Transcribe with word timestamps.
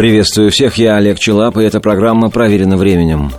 Приветствую 0.00 0.50
всех, 0.50 0.78
я 0.78 0.96
Олег 0.96 1.18
Челап, 1.18 1.58
и 1.58 1.62
эта 1.62 1.78
программа 1.78 2.30
проверена 2.30 2.78
временем. 2.78 3.32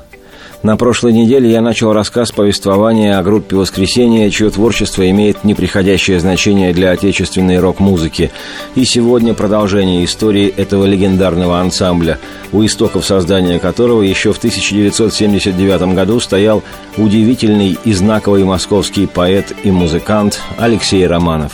На 0.61 0.77
прошлой 0.77 1.11
неделе 1.11 1.49
я 1.49 1.60
начал 1.60 1.91
рассказ 1.91 2.31
повествования 2.31 3.18
о 3.18 3.23
группе 3.23 3.56
«Воскресенье», 3.56 4.29
чье 4.29 4.52
творчество 4.52 5.10
имеет 5.10 5.44
неприходящее 5.44 6.20
значение 6.20 6.71
для 6.71 6.92
отечественной 6.92 7.58
рок-музыки. 7.58 8.29
И 8.76 8.86
сегодня 8.86 9.34
продолжение 9.34 10.05
истории 10.05 10.54
этого 10.55 10.86
легендарного 10.86 11.60
ансамбля, 11.60 12.20
у 12.52 12.64
истоков 12.64 13.07
создания 13.07 13.57
которого 13.57 14.04
еще 14.04 14.32
в 14.32 14.38
1979 14.38 15.96
году 15.96 16.20
стоял 16.20 16.62
удивительный 16.96 17.75
и 17.84 17.91
знаковый 17.91 18.43
московский 18.43 19.07
поэт 19.07 19.52
и 19.64 19.71
музыкант 19.71 20.39
Алексей 20.59 21.07
Романов. 21.07 21.54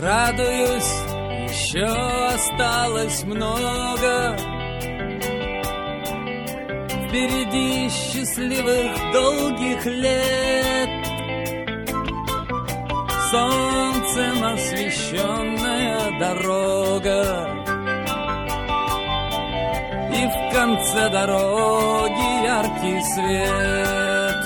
Радуюсь, 0.00 0.90
еще 1.48 1.86
осталось 1.86 3.22
много 3.22 4.11
Впереди 7.12 7.90
счастливых 7.90 9.12
долгих 9.12 9.84
лет. 9.84 10.88
Солнцем 13.30 14.42
освещенная 14.42 16.18
дорога. 16.18 17.50
И 20.10 20.24
в 20.24 20.54
конце 20.54 21.10
дороги 21.10 22.44
яркий 22.46 23.02
свет. 23.12 24.42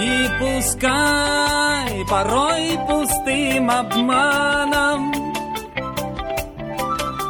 И 0.00 0.28
пускай 0.38 2.06
порой 2.08 2.78
пустым 2.86 3.68
обманом 3.68 5.31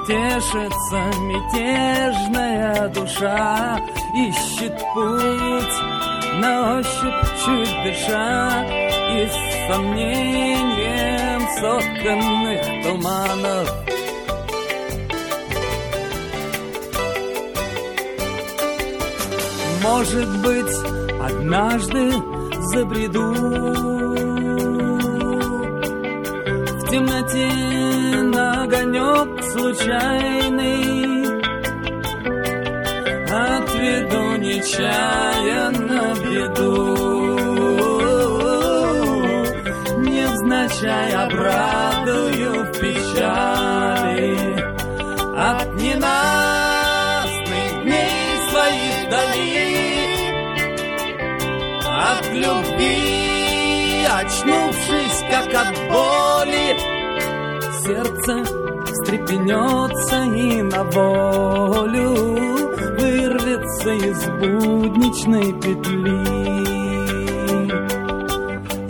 Тешится 0.07 1.01
мятежная 1.21 2.89
душа 2.89 3.81
ищет 4.15 4.77
путь 4.95 5.77
на 6.41 6.79
ощупь 6.79 7.23
чуть 7.45 7.75
дыша 7.85 8.65
и 9.15 9.29
с 9.29 9.37
сомнением 9.69 11.41
сотканных 11.61 12.63
туманов. 12.83 13.69
Может 19.83 20.31
быть, 20.43 20.77
однажды 21.23 22.13
забреду 22.73 24.12
темноте 26.93 27.51
на 28.35 28.65
огонек 28.65 29.31
случайный. 29.53 31.25
Отведу 33.33 34.23
нечаянно 34.37 36.03
беду, 36.23 36.77
невзначай 40.07 41.13
обрадую 41.13 42.51
в 42.65 42.73
печали. 42.79 44.37
От 45.35 45.69
ненастных 45.81 47.71
дней 47.85 48.37
своих 48.51 48.97
дали, 49.13 49.49
от 52.11 52.27
любви, 52.35 54.07
очнувшись 54.21 55.21
как 55.31 55.49
от 55.55 55.71
боли, 55.91 56.32
сердце 57.85 58.45
встрепенется 58.93 60.23
и 60.23 60.63
на 60.63 60.85
волю 60.85 62.15
вырвется 62.99 63.91
из 63.91 64.21
будничной 64.41 65.53
петли. 65.61 66.53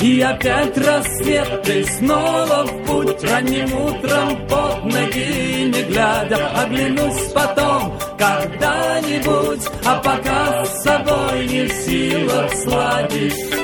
И 0.03 0.21
опять 0.21 0.77
рассвет, 0.78 1.69
и 1.69 1.84
снова 1.84 2.65
в 2.65 2.87
путь 2.87 3.22
Ранним 3.22 3.72
утром 3.72 4.49
под 4.49 4.84
ноги 4.87 5.71
не 5.72 5.83
глядя 5.84 6.49
Оглянусь 6.61 7.31
потом 7.33 7.97
когда-нибудь 8.19 9.69
А 9.84 10.00
пока 10.03 10.65
с 10.65 10.83
собой 10.83 11.47
не 11.47 11.66
в 11.66 11.72
силах 11.72 12.53
сладить 12.53 13.62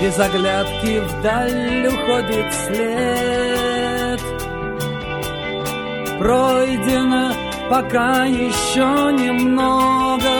Без 0.00 0.18
оглядки 0.18 0.98
вдаль 1.00 1.86
уходит 1.88 2.54
след. 2.54 4.20
Пройдено 6.18 7.32
пока 7.68 8.24
еще 8.24 9.12
немного. 9.12 10.30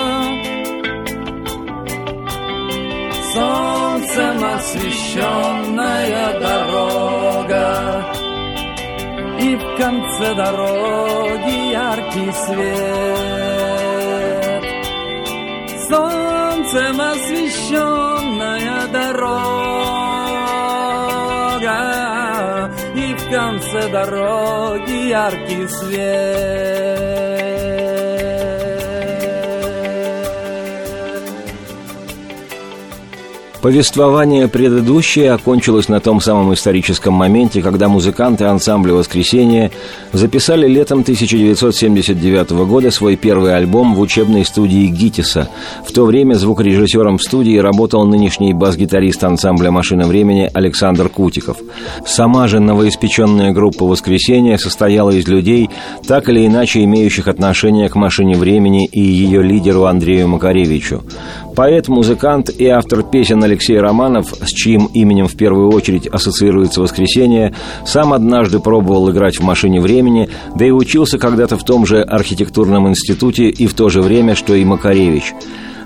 Солнцем 3.34 4.44
освещенная 4.56 6.40
дорога. 6.40 8.04
И 9.40 9.56
в 9.56 9.76
конце 9.76 10.34
дороги 10.34 11.70
яркий 11.70 12.32
свет. 12.46 13.04
Солнцем 15.90 17.00
освещенная 17.00 18.19
дорога 18.92 19.90
И 22.94 23.14
в 23.14 23.30
конце 23.30 23.88
дороги 23.88 25.08
яркий 25.08 25.68
свет 25.68 26.99
Повествование 33.62 34.48
предыдущее 34.48 35.32
окончилось 35.32 35.90
на 35.90 36.00
том 36.00 36.22
самом 36.22 36.54
историческом 36.54 37.12
моменте, 37.12 37.60
когда 37.60 37.90
музыканты 37.90 38.46
ансамбля 38.46 38.94
«Воскресенье» 38.94 39.70
записали 40.14 40.66
летом 40.66 41.00
1979 41.00 42.50
года 42.50 42.90
свой 42.90 43.16
первый 43.16 43.54
альбом 43.54 43.94
в 43.94 44.00
учебной 44.00 44.46
студии 44.46 44.86
ГИТИСа. 44.86 45.50
В 45.86 45.92
то 45.92 46.06
время 46.06 46.34
звукорежиссером 46.36 47.18
в 47.18 47.22
студии 47.22 47.58
работал 47.58 48.06
нынешний 48.06 48.54
бас-гитарист 48.54 49.22
ансамбля 49.24 49.70
«Машина 49.70 50.06
времени» 50.06 50.50
Александр 50.54 51.10
Кутиков. 51.10 51.58
Сама 52.06 52.48
же 52.48 52.60
новоиспеченная 52.60 53.52
группа 53.52 53.84
«Воскресенье» 53.84 54.56
состояла 54.56 55.10
из 55.10 55.28
людей, 55.28 55.68
так 56.06 56.30
или 56.30 56.46
иначе 56.46 56.82
имеющих 56.84 57.28
отношение 57.28 57.90
к 57.90 57.94
«Машине 57.94 58.38
времени» 58.38 58.86
и 58.86 59.02
ее 59.02 59.42
лидеру 59.42 59.84
Андрею 59.84 60.28
Макаревичу. 60.28 61.02
Поэт, 61.60 61.88
музыкант 61.88 62.48
и 62.48 62.68
автор 62.68 63.02
песен 63.02 63.44
Алексей 63.44 63.78
Романов, 63.78 64.32
с 64.32 64.48
чьим 64.48 64.86
именем 64.94 65.28
в 65.28 65.36
первую 65.36 65.68
очередь 65.70 66.06
ассоциируется 66.06 66.80
«Воскресенье», 66.80 67.54
сам 67.84 68.14
однажды 68.14 68.60
пробовал 68.60 69.10
играть 69.10 69.38
в 69.38 69.42
«Машине 69.42 69.78
времени», 69.78 70.30
да 70.56 70.64
и 70.64 70.70
учился 70.70 71.18
когда-то 71.18 71.58
в 71.58 71.64
том 71.64 71.84
же 71.84 72.00
архитектурном 72.00 72.88
институте 72.88 73.50
и 73.50 73.66
в 73.66 73.74
то 73.74 73.90
же 73.90 74.00
время, 74.00 74.34
что 74.36 74.54
и 74.54 74.64
Макаревич. 74.64 75.34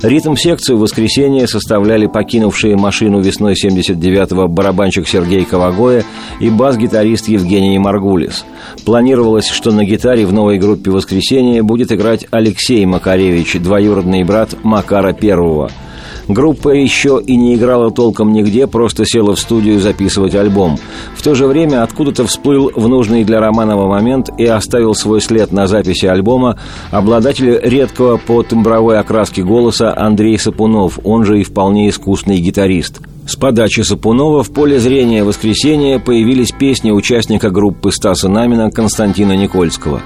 Ритм-секцию 0.05 0.77
«Воскресенье» 0.77 1.47
составляли 1.47 2.05
покинувшие 2.05 2.77
машину 2.77 3.23
весной 3.23 3.55
79-го 3.55 4.49
барабанщик 4.49 5.09
Сергей 5.09 5.47
Ковагоя 5.47 6.05
и 6.41 6.51
бас-гитарист 6.51 7.27
Евгений 7.29 7.79
Маргулис. 7.79 8.45
Планировалось, 8.85 9.49
что 9.49 9.73
на 9.73 9.87
гитаре 9.87 10.27
в 10.27 10.33
новой 10.35 10.59
группе 10.59 10.91
«Воскресенье» 10.91 11.63
будет 11.63 11.91
играть 11.91 12.27
Алексей 12.31 12.85
Макаревич, 12.85 13.55
двоюродный 13.55 14.25
брат 14.25 14.51
Макара 14.63 15.15
Первого– 15.15 15.71
Группа 16.29 16.71
еще 16.71 17.21
и 17.25 17.37
не 17.37 17.55
играла 17.55 17.91
толком 17.91 18.33
нигде, 18.33 18.67
просто 18.67 19.05
села 19.05 19.35
в 19.35 19.41
студию 19.41 19.81
записывать 19.81 20.35
альбом. 20.35 20.79
В 21.15 21.23
то 21.23 21.35
же 21.35 21.47
время 21.47 21.83
откуда-то 21.83 22.27
всплыл 22.27 22.71
в 22.75 22.89
нужный 22.89 23.25
для 23.25 23.41
Романова 23.41 23.89
момент 23.89 24.31
и 24.39 24.47
оставил 24.47 24.95
свой 24.95 25.21
след 25.21 25.53
на 25.53 25.67
записи 25.67 26.07
альбома 26.07 26.59
обладатель 26.91 27.61
редкого 27.63 28.17
по 28.17 28.43
тембровой 28.43 28.99
окраске 28.99 29.43
голоса 29.43 29.97
Андрей 29.97 30.39
Сапунов, 30.39 30.99
он 31.05 31.25
же 31.25 31.41
и 31.41 31.45
вполне 31.45 31.89
искусный 31.89 32.39
гитарист– 32.39 33.01
с 33.27 33.37
подачи 33.37 33.81
Сапунова 33.81 34.43
в 34.43 34.53
поле 34.53 34.79
зрения 34.79 35.25
«Воскресенья» 35.25 35.99
появились 35.99 36.53
песни 36.53 36.91
участника 36.91 37.51
группы 37.51 37.91
Стаса 37.91 38.29
Намина 38.29 38.71
Константина 38.71 39.33
Никольского. 39.33 40.03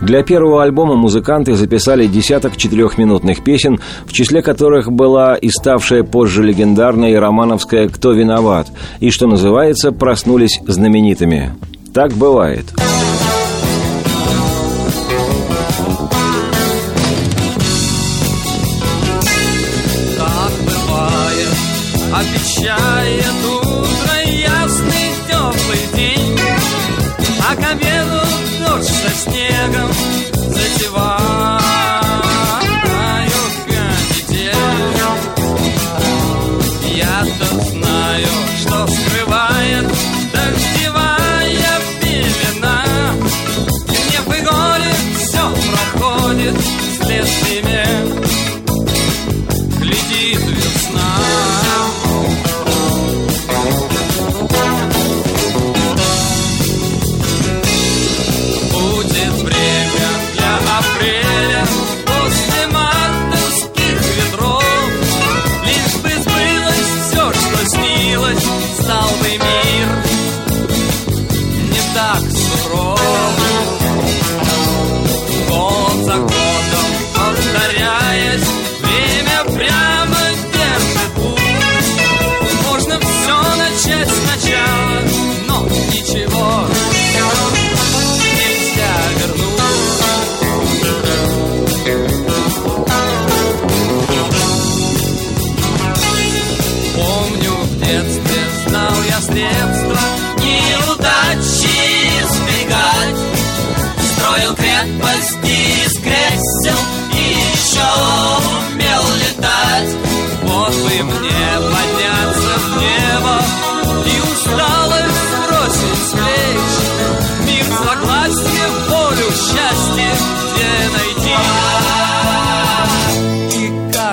Для 0.00 0.22
первого 0.22 0.62
альбома 0.62 0.94
музыканты 0.94 1.54
записали 1.54 2.06
десяток 2.06 2.56
четырехминутных 2.56 3.42
песен, 3.42 3.80
в 4.06 4.12
числе 4.12 4.42
которых 4.42 4.92
была 4.92 5.34
и 5.34 5.48
ставшая 5.48 6.04
позже 6.04 6.42
легендарной 6.42 7.18
романовская 7.18 7.88
«Кто 7.88 8.12
виноват?» 8.12 8.68
и, 9.00 9.10
что 9.10 9.26
называется, 9.26 9.90
проснулись 9.90 10.60
знаменитыми. 10.66 11.54
Так 11.94 12.12
бывает. 12.12 12.66
обещает 12.74 13.07
утро 13.07 13.07
shy 22.60 23.27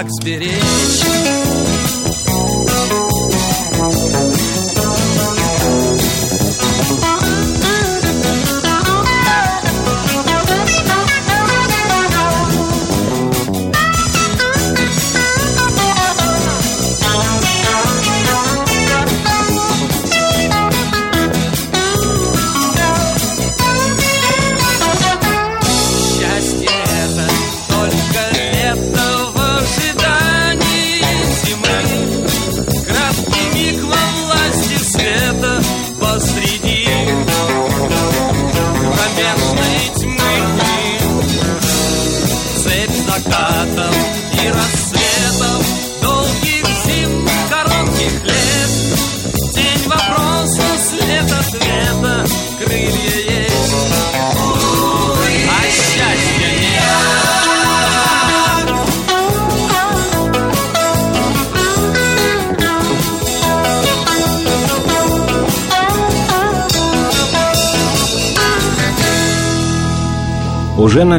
как 0.06 0.12
сберечь 0.12 0.85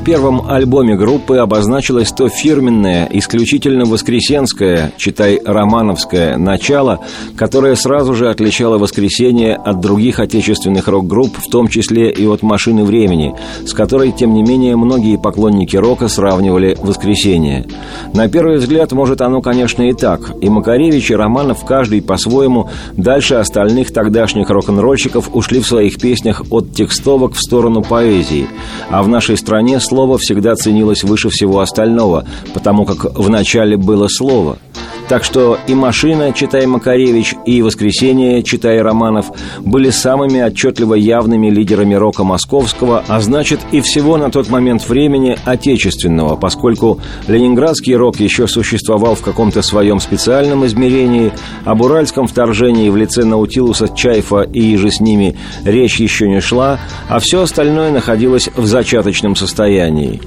первом 0.06 0.49
альбоме 0.49 0.94
группы 0.94 1.38
обозначилось 1.38 2.12
то 2.12 2.29
фирменное, 2.29 3.08
исключительно 3.11 3.87
воскресенское, 3.87 4.93
читай 4.97 5.41
романовское, 5.44 6.37
начало, 6.38 7.00
которое 7.37 7.75
сразу 7.75 8.14
же 8.14 8.31
отличало 8.31 8.79
«Воскресенье» 8.79 9.56
от 9.56 9.81
других 9.81 10.20
отечественных 10.20 10.87
рок-групп, 10.87 11.37
в 11.37 11.50
том 11.50 11.67
числе 11.67 12.08
и 12.08 12.25
от 12.25 12.43
«Машины 12.43 12.85
времени», 12.85 13.35
с 13.67 13.73
которой, 13.73 14.12
тем 14.12 14.32
не 14.32 14.44
менее, 14.44 14.76
многие 14.76 15.19
поклонники 15.19 15.76
рока 15.76 16.06
сравнивали 16.06 16.79
«Воскресенье». 16.81 17.67
На 18.14 18.29
первый 18.29 18.58
взгляд, 18.58 18.93
может, 18.93 19.20
оно, 19.20 19.43
конечно, 19.43 19.82
и 19.82 19.93
так. 19.93 20.31
И 20.41 20.49
Макаревич, 20.49 21.11
и 21.11 21.17
Романов, 21.17 21.64
каждый 21.64 22.00
по-своему, 22.00 22.70
дальше 22.97 23.35
остальных 23.35 23.93
тогдашних 23.93 24.50
рок-н-ролльщиков 24.50 25.31
ушли 25.35 25.58
в 25.58 25.67
своих 25.67 25.99
песнях 25.99 26.44
от 26.50 26.73
текстовок 26.73 27.32
в 27.32 27.41
сторону 27.41 27.82
поэзии. 27.82 28.47
А 28.88 29.03
в 29.03 29.08
нашей 29.08 29.37
стране 29.37 29.81
слово 29.96 30.19
всегда 30.19 30.54
ценилось 30.54 31.04
выше 31.04 31.31
всего 31.31 31.60
остального, 31.60 32.26
потому 32.52 32.84
как 32.84 33.19
в 33.19 33.31
начале 33.31 33.78
было 33.78 34.08
слово– 34.08 34.58
так 35.08 35.25
что 35.25 35.58
и 35.67 35.75
«Машина», 35.75 36.32
читай 36.32 36.67
Макаревич, 36.67 37.35
и 37.44 37.62
«Воскресенье», 37.62 38.43
читай 38.43 38.81
Романов, 38.81 39.31
были 39.61 39.91
самыми 39.91 40.43
отчетливо 40.43 40.94
явными 40.94 41.49
лидерами 41.49 41.94
рока 41.94 42.25
московского, 42.25 43.05
а 43.06 43.20
значит 43.20 43.60
и 43.72 43.81
всего 43.81 44.17
на 44.17 44.31
тот 44.31 44.48
момент 44.48 44.89
времени 44.89 45.36
отечественного, 45.44 46.36
поскольку 46.36 47.01
ленинградский 47.29 47.94
рок 47.94 48.19
еще 48.20 48.46
существовал 48.48 49.15
в 49.15 49.22
каком-то 49.22 49.63
своем 49.63 50.01
специальном 50.01 50.67
измерении, 50.67 51.32
об 51.65 51.82
уральском 51.82 52.27
вторжении 52.27 52.89
в 52.89 52.96
лице 52.96 53.25
Наутилуса, 53.25 53.89
Чайфа 53.89 54.43
и 54.43 54.77
же 54.77 54.91
с 54.91 55.01
ними 55.01 55.36
речь 55.65 56.01
еще 56.01 56.29
не 56.29 56.41
шла, 56.41 56.79
а 57.08 57.19
все 57.20 57.43
остальное 57.43 57.91
находилось 57.91 58.48
в 58.56 58.67
зачаточном 58.67 59.36
состоянии. 59.36 60.20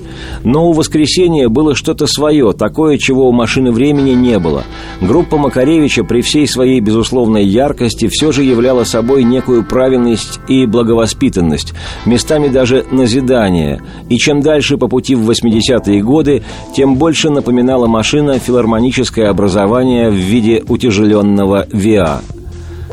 Но 0.43 0.69
у 0.69 0.73
«Воскресенья» 0.73 1.49
было 1.49 1.75
что-то 1.75 2.07
свое, 2.07 2.53
такое, 2.53 2.97
чего 2.97 3.29
у 3.29 3.31
«Машины 3.31 3.71
времени» 3.71 4.11
не 4.11 4.39
было. 4.39 4.63
Группа 5.01 5.37
Макаревича 5.37 6.03
при 6.03 6.21
всей 6.21 6.47
своей 6.47 6.79
безусловной 6.79 7.45
яркости 7.45 8.07
все 8.07 8.31
же 8.31 8.43
являла 8.43 8.83
собой 8.83 9.23
некую 9.23 9.63
правильность 9.63 10.39
и 10.47 10.65
благовоспитанность, 10.65 11.73
местами 12.05 12.47
даже 12.47 12.85
назидание. 12.91 13.81
И 14.09 14.17
чем 14.17 14.41
дальше 14.41 14.77
по 14.77 14.87
пути 14.87 15.15
в 15.15 15.29
80-е 15.29 16.01
годы, 16.01 16.43
тем 16.75 16.95
больше 16.95 17.29
напоминала 17.29 17.87
машина 17.87 18.39
филармоническое 18.39 19.29
образование 19.29 20.09
в 20.09 20.15
виде 20.15 20.63
утяжеленного 20.67 21.67
ВИА. 21.71 22.21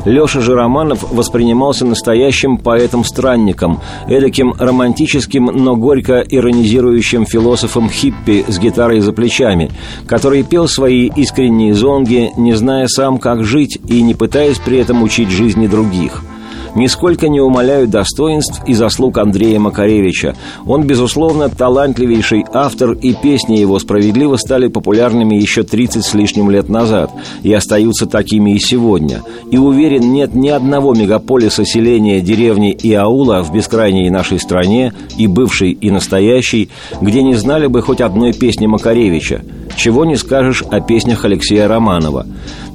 Леша 0.07 0.39
же 0.39 0.55
Романов 0.55 1.11
воспринимался 1.11 1.85
настоящим 1.85 2.57
поэтом-странником, 2.57 3.81
эдаким 4.07 4.53
романтическим, 4.57 5.45
но 5.47 5.75
горько 5.75 6.21
иронизирующим 6.21 7.25
философом-хиппи 7.25 8.45
с 8.47 8.57
гитарой 8.57 9.01
за 9.01 9.11
плечами, 9.11 9.69
который 10.07 10.43
пел 10.43 10.69
свои 10.69 11.07
искренние 11.13 11.73
зонги, 11.73 12.31
не 12.37 12.53
зная 12.53 12.87
сам, 12.87 13.17
как 13.17 13.43
жить 13.43 13.79
и 13.85 14.01
не 14.01 14.13
пытаясь 14.13 14.59
при 14.59 14.77
этом 14.77 15.03
учить 15.03 15.29
жизни 15.29 15.67
других– 15.67 16.23
нисколько 16.77 17.27
не 17.27 17.41
умаляют 17.41 17.89
достоинств 17.89 18.61
и 18.65 18.73
заслуг 18.73 19.17
Андрея 19.17 19.59
Макаревича. 19.59 20.35
Он, 20.65 20.83
безусловно, 20.83 21.49
талантливейший 21.49 22.45
автор, 22.53 22.91
и 22.91 23.13
песни 23.13 23.57
его 23.57 23.79
справедливо 23.79 24.37
стали 24.37 24.67
популярными 24.67 25.35
еще 25.35 25.63
30 25.63 26.05
с 26.05 26.13
лишним 26.13 26.49
лет 26.49 26.69
назад 26.69 27.11
и 27.43 27.51
остаются 27.51 28.05
такими 28.05 28.51
и 28.51 28.59
сегодня. 28.59 29.23
И 29.51 29.57
уверен, 29.57 30.13
нет 30.13 30.35
ни 30.35 30.49
одного 30.49 30.93
мегаполиса, 30.93 31.65
селения, 31.65 32.21
деревни 32.21 32.71
и 32.71 32.93
аула 32.93 33.43
в 33.43 33.53
бескрайней 33.53 34.09
нашей 34.09 34.39
стране, 34.39 34.93
и 35.17 35.27
бывшей, 35.27 35.71
и 35.71 35.89
настоящей, 35.89 36.69
где 37.01 37.23
не 37.23 37.33
знали 37.33 37.67
бы 37.67 37.81
хоть 37.81 38.01
одной 38.01 38.33
песни 38.33 38.67
Макаревича. 38.67 39.41
Чего 39.75 40.05
не 40.05 40.15
скажешь 40.15 40.63
о 40.69 40.79
песнях 40.79 41.25
Алексея 41.25 41.67
Романова. 41.67 42.25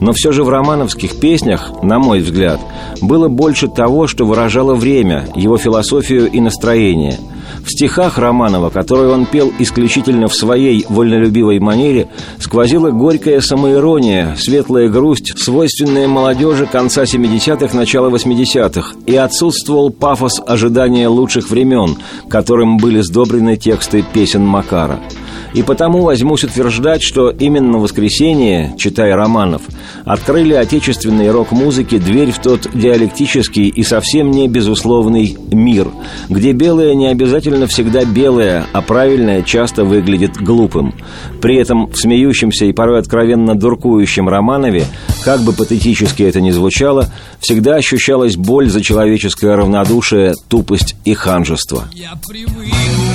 Но 0.01 0.13
все 0.13 0.33
же 0.33 0.45
в 0.45 0.49
романовских 0.49 1.19
песнях, 1.21 1.71
на 1.83 1.99
мой 1.99 2.21
взгляд, 2.21 2.61
было 3.01 3.29
больше 3.29 3.69
того, 3.69 4.07
что 4.07 4.25
выражало 4.25 4.75
время, 4.75 5.29
его 5.35 5.57
философию 5.59 6.31
и 6.31 6.41
настроение. 6.41 7.19
В 7.65 7.71
стихах 7.71 8.19
Романова, 8.19 8.71
которые 8.71 9.13
он 9.13 9.27
пел 9.27 9.53
исключительно 9.59 10.29
в 10.29 10.35
своей 10.35 10.85
вольнолюбивой 10.89 11.61
манере, 11.61 12.09
сквозила 12.39 12.91
горькая 12.91 13.41
самоирония, 13.41 14.35
светлая 14.37 14.89
грусть, 14.89 15.39
свойственная 15.39 16.09
молодежи 16.09 16.67
конца 16.67 17.05
70-х, 17.05 17.77
начала 17.77 18.11
80-х, 18.11 18.97
и 19.07 19.15
отсутствовал 19.15 19.91
пафос 19.91 20.41
ожидания 20.45 21.09
лучших 21.09 21.51
времен, 21.51 21.97
которым 22.29 22.79
были 22.79 23.01
сдобрены 23.01 23.57
тексты 23.57 24.05
песен 24.13 24.45
Макара– 24.45 24.99
и 25.55 25.63
потому 25.63 26.03
возьмусь 26.03 26.45
утверждать, 26.45 27.03
что 27.03 27.31
именно 27.31 27.79
воскресенье, 27.79 28.75
читая 28.79 29.17
романов, 29.17 29.63
открыли 30.05 30.55
отечественной 30.55 31.31
рок-музыке 31.31 31.99
дверь 31.99 32.33
в 32.33 32.39
тот 32.39 32.69
диалектический 32.75 33.69
и 33.69 33.83
совсем 33.83 34.31
не 34.31 34.49
безусловный 34.49 35.37
мир, 35.51 35.89
где 36.29 36.53
белое 36.53 36.95
не 36.95 37.07
обязательно 37.07 37.67
всегда 37.67 38.05
белое, 38.05 38.67
а 38.73 38.83
правильное 38.83 39.43
часто 39.43 39.85
выглядит 39.85 40.37
глупым. 40.37 40.95
При 41.41 41.57
этом 41.57 41.91
в 41.91 41.97
смеющемся 41.97 42.65
и 42.67 42.73
порой 42.73 42.99
откровенно 42.99 43.55
дуркующем 43.55 44.29
Романове, 44.29 44.85
как 45.25 45.41
бы 45.41 45.53
патетически 45.53 46.23
это 46.23 46.41
ни 46.41 46.51
звучало, 46.51 47.09
всегда 47.41 47.77
ощущалась 47.77 48.37
боль 48.37 48.69
за 48.69 48.83
человеческое 48.83 49.57
равнодушие, 49.57 50.35
тупость 50.49 50.97
и 51.05 51.15
ханжество. 51.15 51.85
Я 51.93 52.13
привык 52.27 52.73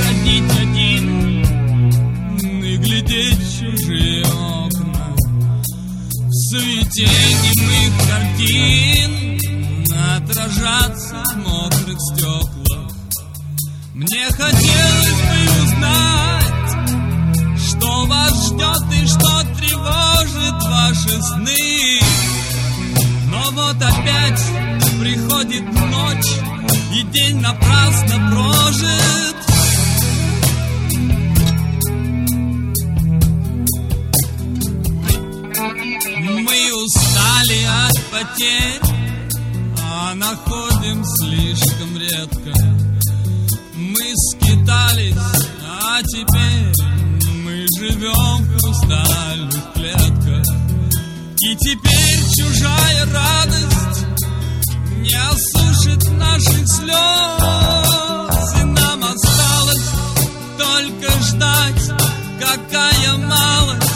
родить 0.08 0.67
глядеть 3.08 3.60
чужие 3.60 4.24
окна. 4.24 5.16
В 6.16 6.34
суете 6.50 7.08
немых 7.08 7.94
картин 8.08 9.12
Отражаться 10.16 11.24
в 11.34 11.38
мокрых 11.38 11.98
стеклах 12.00 12.92
Мне 13.94 14.26
хотелось 14.30 15.22
бы 15.24 15.40
узнать 15.64 16.70
Что 17.70 18.06
вас 18.06 18.48
ждет 18.48 18.84
и 19.02 19.08
что 19.08 19.44
тревожит 19.58 20.64
ваши 20.64 21.22
сны. 21.22 22.00
Но 23.32 23.42
вот 23.52 23.76
опять 23.76 24.44
приходит 25.00 25.64
ночь, 25.64 26.34
и 26.94 27.04
день 27.04 27.40
напрасно 27.40 28.32
прожит. 28.32 29.47
Устали 36.88 37.63
от 37.65 37.98
потерь, 38.12 38.79
а 39.84 40.15
находим 40.15 41.03
слишком 41.20 41.98
редко. 41.98 42.53
Мы 43.75 44.13
скитались, 44.32 45.15
а 45.65 46.01
теперь 46.03 46.74
мы 47.44 47.67
живем 47.77 48.38
в 48.38 48.60
хрустальных 48.60 49.74
клетках. 49.74 50.46
И 51.41 51.56
теперь 51.58 52.20
чужая 52.38 53.06
радость 53.13 54.06
не 54.98 55.13
осушит 55.13 56.10
наших 56.12 56.67
слез. 56.67 58.62
И 58.62 58.63
нам 58.63 59.03
осталось 59.03 59.89
только 60.58 61.12
ждать, 61.24 61.91
какая 62.39 63.17
малость 63.17 63.87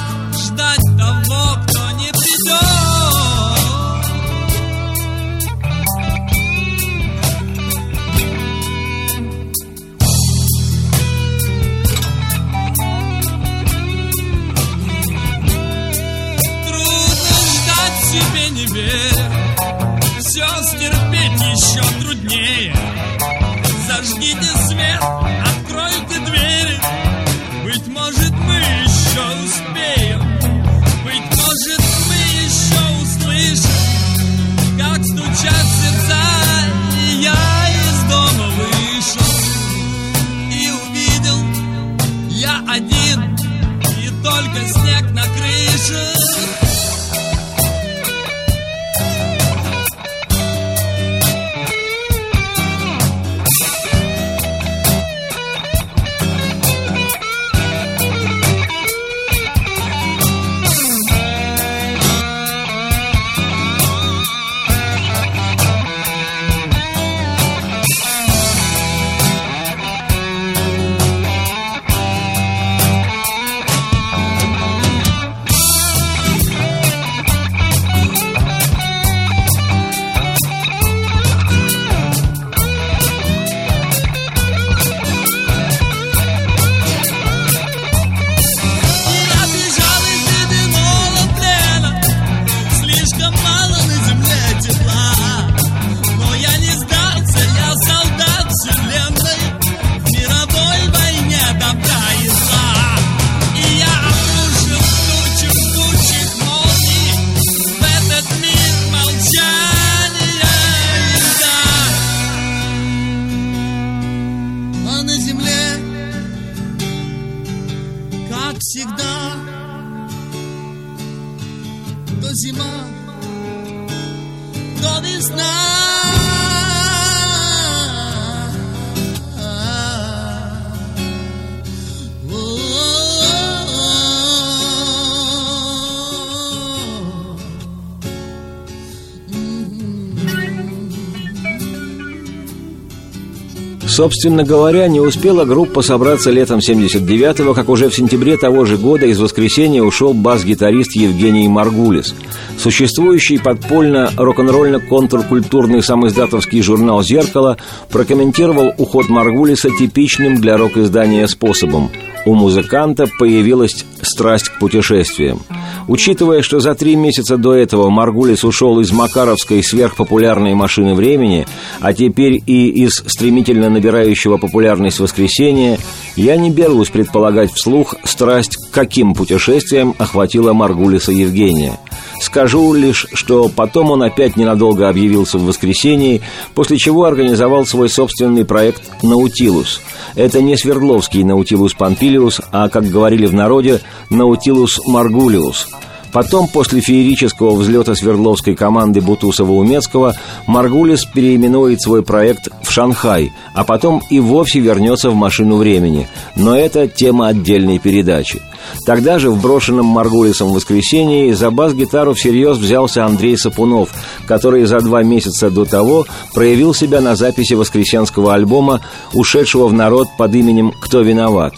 Собственно 143.91 144.45
говоря, 144.45 144.87
не 144.87 145.01
успела 145.01 145.43
группа 145.43 145.81
собраться 145.81 146.31
летом 146.31 146.59
79-го, 146.59 147.53
как 147.53 147.67
уже 147.67 147.89
в 147.89 147.93
сентябре 147.93 148.37
того 148.37 148.63
же 148.63 148.77
года 148.77 149.05
из 149.05 149.19
воскресенья 149.19 149.83
ушел 149.83 150.13
бас-гитарист 150.13 150.95
Евгений 150.95 151.49
Маргулис. 151.49 152.15
Существующий 152.61 153.39
подпольно 153.39 154.11
рок-н-ролльно-контркультурный 154.15 155.81
самоиздатовский 155.81 156.61
журнал 156.61 157.01
«Зеркало» 157.01 157.57
прокомментировал 157.89 158.71
уход 158.77 159.09
Маргулиса 159.09 159.71
типичным 159.71 160.39
для 160.39 160.57
рок-издания 160.57 161.27
способом. 161.27 161.89
У 162.23 162.35
музыканта 162.35 163.07
появилась 163.17 163.83
страсть 164.03 164.49
к 164.49 164.59
путешествиям. 164.59 165.39
Учитывая, 165.87 166.43
что 166.43 166.59
за 166.59 166.75
три 166.75 166.95
месяца 166.95 167.37
до 167.37 167.55
этого 167.55 167.89
Маргулис 167.89 168.43
ушел 168.43 168.79
из 168.79 168.91
макаровской 168.91 169.63
сверхпопулярной 169.63 170.53
машины 170.53 170.93
времени, 170.93 171.47
а 171.79 171.93
теперь 171.93 172.43
и 172.45 172.67
из 172.67 173.03
стремительно 173.07 173.69
набирающего 173.69 174.37
популярность 174.37 174.99
воскресенья, 174.99 175.79
я 176.15 176.35
не 176.37 176.51
берусь 176.51 176.89
предполагать 176.89 177.51
вслух 177.53 177.95
страсть 178.03 178.55
к 178.55 178.71
каким 178.71 179.15
путешествиям 179.15 179.95
охватила 179.97 180.53
Маргулиса 180.53 181.11
Евгения. 181.11 181.79
Скажу 182.21 182.71
лишь, 182.75 183.07
что 183.13 183.49
потом 183.49 183.89
он 183.89 184.03
опять 184.03 184.37
ненадолго 184.37 184.87
объявился 184.87 185.39
в 185.39 185.45
воскресенье, 185.45 186.21
после 186.53 186.77
чего 186.77 187.05
организовал 187.05 187.65
свой 187.65 187.89
собственный 187.89 188.45
проект 188.45 188.83
«Наутилус». 189.01 189.81
Это 190.13 190.39
не 190.39 190.55
Свердловский 190.55 191.23
«Наутилус 191.23 191.73
Помпилиус», 191.73 192.41
а, 192.51 192.69
как 192.69 192.85
говорили 192.85 193.25
в 193.25 193.33
народе, 193.33 193.81
«Наутилус 194.11 194.81
Маргулиус». 194.85 195.67
Потом, 196.11 196.47
после 196.47 196.81
феерического 196.81 197.55
взлета 197.55 197.95
Свердловской 197.95 198.55
команды 198.55 198.99
Бутусова-Умецкого, 198.99 200.13
Маргулис 200.45 201.05
переименует 201.05 201.81
свой 201.81 202.03
проект 202.03 202.49
в 202.63 202.71
«Шанхай», 202.71 203.31
а 203.53 203.63
потом 203.63 204.01
и 204.09 204.19
вовсе 204.19 204.59
вернется 204.59 205.09
в 205.09 205.15
«Машину 205.15 205.57
времени». 205.57 206.07
Но 206.35 206.55
это 206.55 206.87
тема 206.87 207.27
отдельной 207.27 207.79
передачи. 207.79 208.41
Тогда 208.85 209.19
же 209.19 209.29
в 209.29 209.41
брошенном 209.41 209.85
Маргулисом 209.85 210.51
воскресенье 210.51 211.33
за 211.35 211.49
бас-гитару 211.49 212.13
всерьез 212.13 212.57
взялся 212.57 213.05
Андрей 213.05 213.37
Сапунов, 213.37 213.89
который 214.27 214.65
за 214.65 214.81
два 214.81 215.03
месяца 215.03 215.49
до 215.49 215.65
того 215.65 216.05
проявил 216.33 216.73
себя 216.73 217.01
на 217.01 217.15
записи 217.15 217.53
воскресенского 217.53 218.33
альбома, 218.33 218.81
ушедшего 219.13 219.67
в 219.67 219.73
народ 219.73 220.07
под 220.17 220.35
именем 220.35 220.73
«Кто 220.79 221.01
виноват?». 221.01 221.53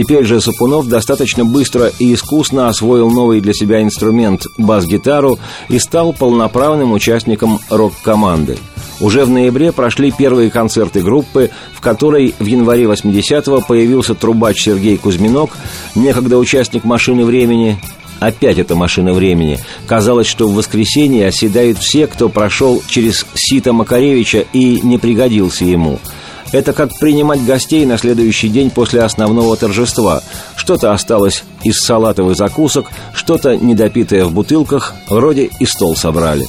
Теперь 0.00 0.24
же 0.24 0.40
Сапунов 0.40 0.88
достаточно 0.88 1.44
быстро 1.44 1.92
и 1.98 2.14
искусно 2.14 2.68
освоил 2.70 3.10
новый 3.10 3.42
для 3.42 3.52
себя 3.52 3.82
инструмент– 3.82 4.46
бас-гитару 4.56 5.38
и 5.68 5.78
стал 5.78 6.14
полноправным 6.14 6.92
участником 6.92 7.60
рок-команды. 7.68 8.56
Уже 8.98 9.26
в 9.26 9.28
ноябре 9.28 9.72
прошли 9.72 10.10
первые 10.10 10.50
концерты 10.50 11.02
группы, 11.02 11.50
в 11.74 11.82
которой 11.82 12.34
в 12.38 12.46
январе 12.46 12.84
80-го 12.84 13.60
появился 13.60 14.14
трубач 14.14 14.62
Сергей 14.62 14.96
Кузьминок, 14.96 15.50
некогда 15.94 16.38
участник 16.38 16.84
«Машины 16.84 17.26
времени», 17.26 17.78
Опять 18.20 18.58
эта 18.58 18.74
машина 18.74 19.14
времени. 19.14 19.58
Казалось, 19.86 20.26
что 20.26 20.46
в 20.46 20.54
воскресенье 20.54 21.28
оседают 21.28 21.78
все, 21.78 22.06
кто 22.06 22.28
прошел 22.28 22.82
через 22.86 23.26
сито 23.34 23.72
Макаревича 23.72 24.44
и 24.52 24.80
не 24.82 24.96
пригодился 24.98 25.66
ему– 25.66 25.98
это 26.52 26.72
как 26.72 26.98
принимать 26.98 27.44
гостей 27.44 27.84
на 27.86 27.98
следующий 27.98 28.48
день 28.48 28.70
после 28.70 29.02
основного 29.02 29.56
торжества. 29.56 30.22
Что-то 30.56 30.92
осталось 30.92 31.44
из 31.62 31.78
салатов 31.78 32.30
и 32.30 32.34
закусок, 32.34 32.90
что-то 33.14 33.56
недопитое 33.56 34.24
в 34.24 34.32
бутылках, 34.32 34.94
вроде 35.08 35.50
и 35.58 35.66
стол 35.66 35.96
собрали. 35.96 36.48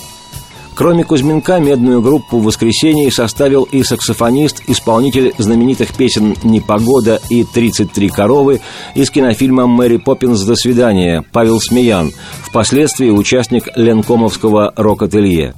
Кроме 0.73 1.03
Кузьминка, 1.03 1.59
медную 1.59 2.01
группу 2.01 2.39
в 2.39 2.45
воскресенье 2.45 3.11
составил 3.11 3.63
и 3.63 3.83
саксофонист, 3.83 4.63
исполнитель 4.67 5.33
знаменитых 5.37 5.93
песен 5.93 6.35
«Непогода» 6.43 7.19
и 7.29 7.43
«33 7.43 8.09
коровы» 8.09 8.61
из 8.95 9.11
кинофильма 9.11 9.67
«Мэри 9.67 9.97
Поппинс. 9.97 10.41
До 10.41 10.55
свидания» 10.55 11.23
Павел 11.33 11.59
Смеян, 11.59 12.11
впоследствии 12.41 13.09
участник 13.09 13.67
Ленкомовского 13.75 14.73
рок-ателье. 14.75 15.53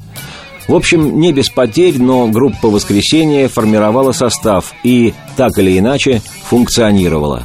В 0.68 0.76
общем, 0.76 1.20
не 1.20 1.34
без 1.34 1.50
потерь, 1.50 2.02
но 2.02 2.28
группа 2.28 2.70
«Воскресенье» 2.70 3.48
формировала 3.48 4.12
состав 4.12 4.74
и, 4.84 5.14
так 5.36 5.58
или 5.58 5.78
иначе, 5.78 6.22
функционировала. 6.50 7.44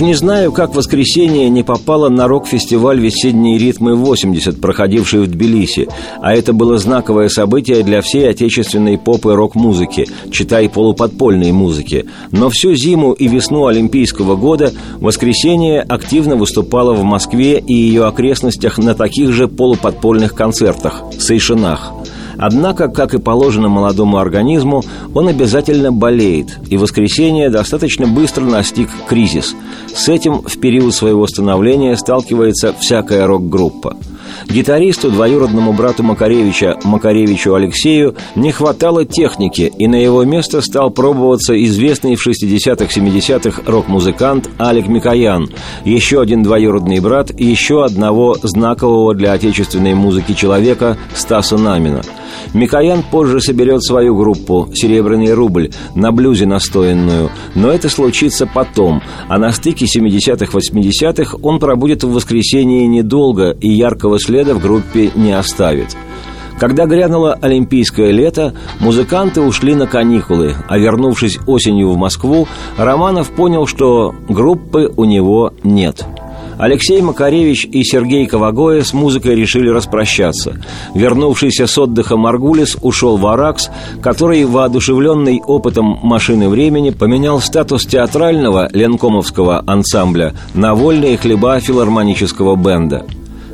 Уж 0.00 0.06
не 0.06 0.14
знаю, 0.14 0.50
как 0.50 0.74
воскресенье 0.74 1.50
не 1.50 1.62
попало 1.62 2.08
на 2.08 2.26
рок-фестиваль 2.26 2.98
«Весенние 2.98 3.58
ритмы-80», 3.58 4.58
проходивший 4.58 5.20
в 5.20 5.26
Тбилиси, 5.26 5.88
а 6.22 6.32
это 6.32 6.54
было 6.54 6.78
знаковое 6.78 7.28
событие 7.28 7.82
для 7.82 8.00
всей 8.00 8.30
отечественной 8.30 8.96
поп 8.96 9.26
и 9.26 9.28
рок-музыки, 9.28 10.06
читай 10.32 10.70
полуподпольной 10.70 11.52
музыки. 11.52 12.06
Но 12.30 12.48
всю 12.48 12.74
зиму 12.74 13.12
и 13.12 13.28
весну 13.28 13.66
Олимпийского 13.66 14.36
года 14.36 14.72
воскресенье 15.00 15.82
активно 15.82 16.34
выступало 16.36 16.94
в 16.94 17.02
Москве 17.02 17.58
и 17.58 17.74
ее 17.74 18.06
окрестностях 18.06 18.78
на 18.78 18.94
таких 18.94 19.32
же 19.32 19.48
полуподпольных 19.48 20.34
концертах, 20.34 21.02
сейшинах– 21.18 21.92
Однако, 22.40 22.88
как 22.88 23.12
и 23.12 23.18
положено 23.18 23.68
молодому 23.68 24.16
организму, 24.16 24.82
он 25.12 25.28
обязательно 25.28 25.92
болеет, 25.92 26.58
и 26.70 26.78
воскресенье 26.78 27.50
достаточно 27.50 28.06
быстро 28.06 28.44
настиг 28.44 28.88
кризис. 29.06 29.54
С 29.94 30.08
этим 30.08 30.40
в 30.40 30.58
период 30.58 30.94
своего 30.94 31.26
становления 31.26 31.94
сталкивается 31.98 32.74
всякая 32.80 33.26
рок-группа. 33.26 33.94
Гитаристу, 34.48 35.10
двоюродному 35.10 35.74
брату 35.74 36.02
Макаревича, 36.02 36.78
Макаревичу 36.84 37.52
Алексею, 37.52 38.16
не 38.36 38.52
хватало 38.52 39.04
техники, 39.04 39.70
и 39.78 39.86
на 39.86 39.96
его 39.96 40.24
место 40.24 40.62
стал 40.62 40.90
пробоваться 40.90 41.62
известный 41.64 42.16
в 42.16 42.26
60-70-х 42.26 43.62
рок-музыкант 43.66 44.48
Алик 44.58 44.88
Микоян, 44.88 45.50
еще 45.84 46.22
один 46.22 46.42
двоюродный 46.42 47.00
брат 47.00 47.38
еще 47.38 47.84
одного 47.84 48.36
знакового 48.42 49.14
для 49.14 49.32
отечественной 49.32 49.92
музыки 49.92 50.32
человека 50.32 50.96
Стаса 51.14 51.58
Намина– 51.58 52.00
Микоян 52.54 53.02
позже 53.02 53.40
соберет 53.40 53.82
свою 53.82 54.16
группу 54.16 54.68
«Серебряный 54.74 55.32
рубль» 55.32 55.70
на 55.94 56.12
блюзе 56.12 56.46
настоянную, 56.46 57.30
но 57.54 57.70
это 57.70 57.88
случится 57.88 58.46
потом, 58.46 59.02
а 59.28 59.38
на 59.38 59.52
стыке 59.52 59.86
70-х-80-х 59.86 61.38
он 61.42 61.58
пробудет 61.58 62.04
в 62.04 62.12
воскресенье 62.12 62.86
недолго 62.86 63.50
и 63.60 63.68
яркого 63.68 64.18
следа 64.18 64.54
в 64.54 64.60
группе 64.60 65.10
не 65.14 65.32
оставит. 65.32 65.96
Когда 66.58 66.84
грянуло 66.84 67.32
олимпийское 67.40 68.10
лето, 68.10 68.54
музыканты 68.80 69.40
ушли 69.40 69.74
на 69.74 69.86
каникулы, 69.86 70.54
а 70.68 70.78
вернувшись 70.78 71.38
осенью 71.46 71.90
в 71.90 71.96
Москву, 71.96 72.46
Романов 72.76 73.30
понял, 73.30 73.66
что 73.66 74.14
группы 74.28 74.92
у 74.94 75.04
него 75.04 75.54
нет– 75.64 76.04
Алексей 76.60 77.00
Макаревич 77.00 77.64
и 77.64 77.82
Сергей 77.82 78.26
Ковагоя 78.26 78.82
с 78.82 78.92
музыкой 78.92 79.34
решили 79.34 79.70
распрощаться. 79.70 80.60
Вернувшийся 80.94 81.66
с 81.66 81.78
отдыха 81.78 82.18
Маргулис 82.18 82.76
ушел 82.82 83.16
в 83.16 83.26
Аракс, 83.26 83.70
который, 84.02 84.44
воодушевленный 84.44 85.40
опытом 85.40 85.98
машины 86.02 86.50
времени, 86.50 86.90
поменял 86.90 87.40
статус 87.40 87.86
театрального 87.86 88.68
ленкомовского 88.72 89.64
ансамбля 89.66 90.34
на 90.52 90.74
вольные 90.74 91.16
хлеба 91.16 91.58
филармонического 91.60 92.56
бенда. 92.56 93.06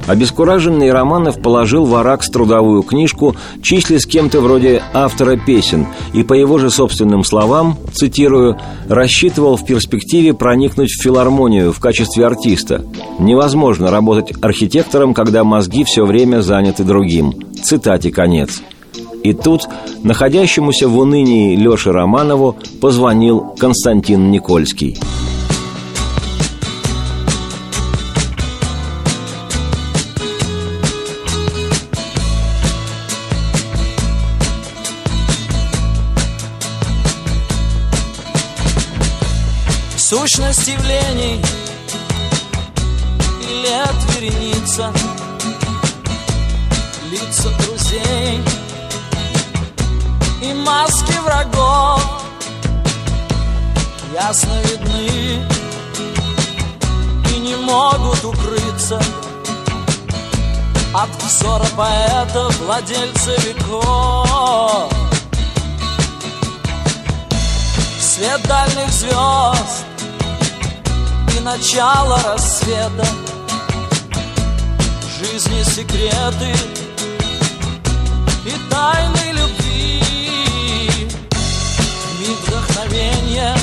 Обескураженный 0.07 0.93
Романов 0.93 1.43
положил 1.43 1.85
в 1.85 1.95
Аракс 1.95 2.31
трудовую 2.31 2.83
книжку, 2.83 3.35
числясь 3.61 4.03
с 4.03 4.07
кем-то 4.07 4.41
вроде 4.41 4.83
автора 4.93 5.37
песен, 5.37 5.87
и 6.13 6.23
по 6.23 6.35
его 6.35 6.59
же 6.59 6.71
собственным 6.71 7.25
словам, 7.25 7.77
цитирую, 7.93 8.57
«рассчитывал 8.89 9.57
в 9.57 9.65
перспективе 9.65 10.33
проникнуть 10.33 10.91
в 10.91 11.03
филармонию 11.03 11.73
в 11.73 11.81
качестве 11.81 12.25
артиста. 12.25 12.85
Невозможно 13.19 13.91
работать 13.91 14.33
архитектором, 14.41 15.13
когда 15.13 15.43
мозги 15.43 15.85
все 15.85 16.05
время 16.05 16.41
заняты 16.41 16.85
другим». 16.85 17.35
Цитате 17.63 18.13
конец. 18.13 18.63
И 19.25 19.33
тут 19.33 19.63
находящемуся 20.05 20.89
в 20.89 20.97
унынии 20.97 21.57
Леше 21.57 21.91
Романову 21.91 22.57
позвонил 22.81 23.55
Константин 23.59 24.31
Никольский– 24.31 24.97
От 61.07 61.23
взора 61.23 61.67
поэта, 61.77 62.49
владельца 62.61 63.35
веков. 63.43 64.93
Свет 68.01 68.43
дальних 68.49 68.91
звезд 68.93 69.87
начало 71.47 72.21
рассвета. 72.25 73.07
Жизни 75.17 75.63
секреты 75.63 76.53
и 78.45 78.53
тайны 78.69 79.33
любви. 79.33 80.03
Миг 82.19 82.39
вдохновения 82.49 83.57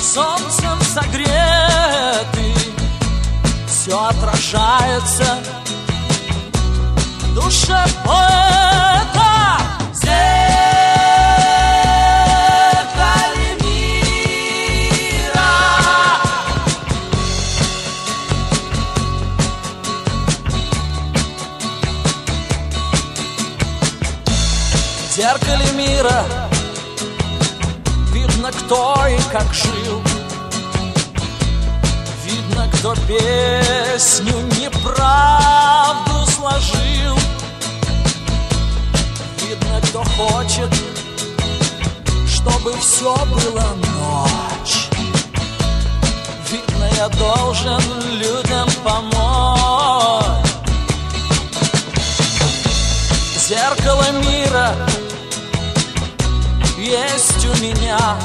Солнцем 0.00 0.80
согреты 0.94 2.35
Все 3.86 4.04
отражается. 4.04 5.38
В 7.20 7.34
душе 7.34 7.84
поэта 8.04 9.60
Здесь 25.12 25.14
зеркале 25.14 25.70
мира 25.74 26.24
Видно, 28.12 28.50
кто 28.50 29.06
и 29.06 29.18
как 29.30 29.54
жил 29.54 30.05
кто 32.86 32.94
песню 33.08 34.32
неправду 34.60 36.24
сложил. 36.30 37.18
Видно, 39.42 39.80
кто 39.82 40.04
хочет, 40.04 40.72
чтобы 42.28 42.72
все 42.78 43.16
было 43.26 43.66
ночь. 43.74 44.88
Видно, 46.48 46.88
я 46.96 47.08
должен 47.08 47.82
людям 48.20 48.68
помочь. 48.84 50.46
Зеркало 53.48 54.12
мира 54.28 54.72
есть 56.78 57.46
у 57.46 57.62
меня. 57.64 58.16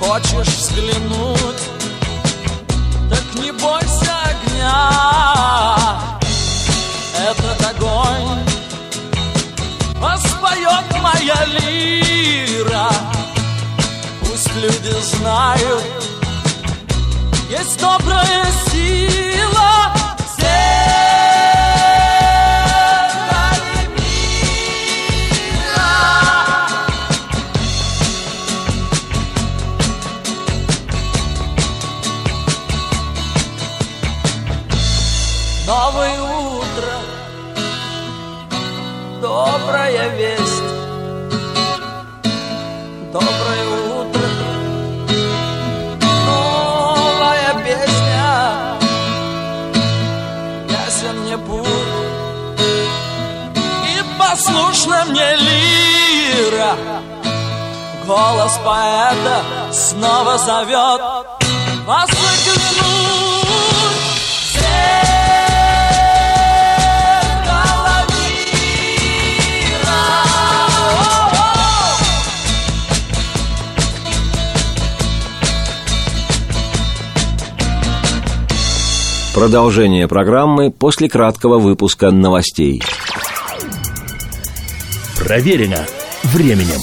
Хочешь 0.00 0.54
взглянуть, 0.54 1.73
не 3.34 3.52
бойся 3.52 4.14
огня. 4.30 4.90
Этот 7.18 7.70
огонь 7.70 8.44
воспоет 9.96 11.02
моя 11.02 11.44
лира. 11.46 12.88
Пусть 14.20 14.54
люди 14.56 14.94
знают, 15.02 15.84
есть 17.50 17.80
добрая 17.80 18.46
сила 18.70 19.94
добрая 39.20 40.08
весть. 40.10 40.62
Доброе 43.12 43.64
утро, 44.00 44.28
новая 46.26 47.54
песня, 47.64 48.76
ясен 50.68 51.16
мне 51.20 51.38
путь, 51.38 51.66
и 53.86 54.18
послушна 54.18 55.04
мне 55.06 55.36
лира. 55.36 56.76
Голос 58.06 58.60
поэта 58.62 59.42
снова 59.72 60.36
зовет 60.36 61.00
вас 61.86 62.10
заглянуть. 62.10 63.03
Продолжение 79.34 80.06
программы 80.06 80.70
после 80.70 81.08
краткого 81.08 81.58
выпуска 81.58 82.12
новостей. 82.12 82.80
Проверено 85.18 85.84
временем. 86.22 86.80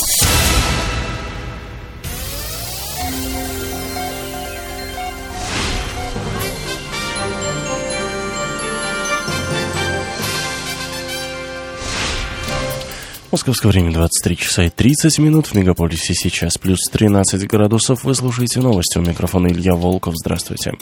Московское 13.32 13.72
время 13.72 13.94
23 13.94 14.36
часа 14.36 14.63
и 14.63 14.70
30 14.70 15.20
минут. 15.20 15.48
В 15.48 15.56
мегаполисе 15.56 16.13
сейчас 16.13 16.58
плюс 16.58 16.80
13 16.91 17.48
градусов. 17.48 18.04
Вы 18.04 18.13
слушаете 18.13 18.60
новости. 18.60 18.98
У 18.98 19.02
микрофона 19.02 19.48
Илья 19.48 19.74
Волков. 19.74 20.15
Здравствуйте. 20.17 20.74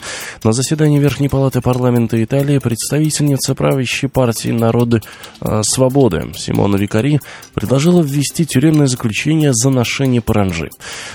На 0.44 0.52
заседании 0.52 0.98
Верхней 0.98 1.30
Палаты 1.30 1.62
парламента 1.62 2.22
Италии 2.24 2.58
представительница 2.58 3.54
правящей 3.54 4.10
партии 4.10 4.50
«Народы 4.50 5.02
э, 5.42 5.62
свободы» 5.62 6.34
Симона 6.36 6.76
Викари 6.78 7.20
предложила 7.54 8.02
ввести 8.02 8.48
тюремное 8.48 8.88
заключение 8.88 9.54
за 9.54 9.70
ношение 9.70 10.22
паранжи. 10.22 10.72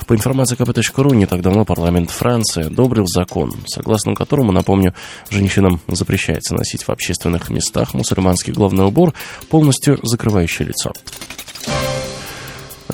По 0.06 0.14
информации 0.14 0.56
kp.ru, 0.56 1.16
не 1.16 1.26
так 1.26 1.42
давно 1.42 1.64
парламент 1.64 2.10
Франции 2.10 2.66
одобрил 2.66 3.06
закон, 3.08 3.54
согласно 3.66 4.14
которому, 4.14 4.52
напомню, 4.52 4.94
женщинам 5.30 5.80
запрещается 5.88 6.54
носить 6.54 6.84
в 6.84 6.90
общественных 6.90 7.50
местах 7.50 7.92
мусульманский 7.92 8.52
головной 8.52 8.86
убор, 8.86 9.14
полностью 9.48 9.98
закрывающий 10.04 10.66
лицо. 10.66 10.92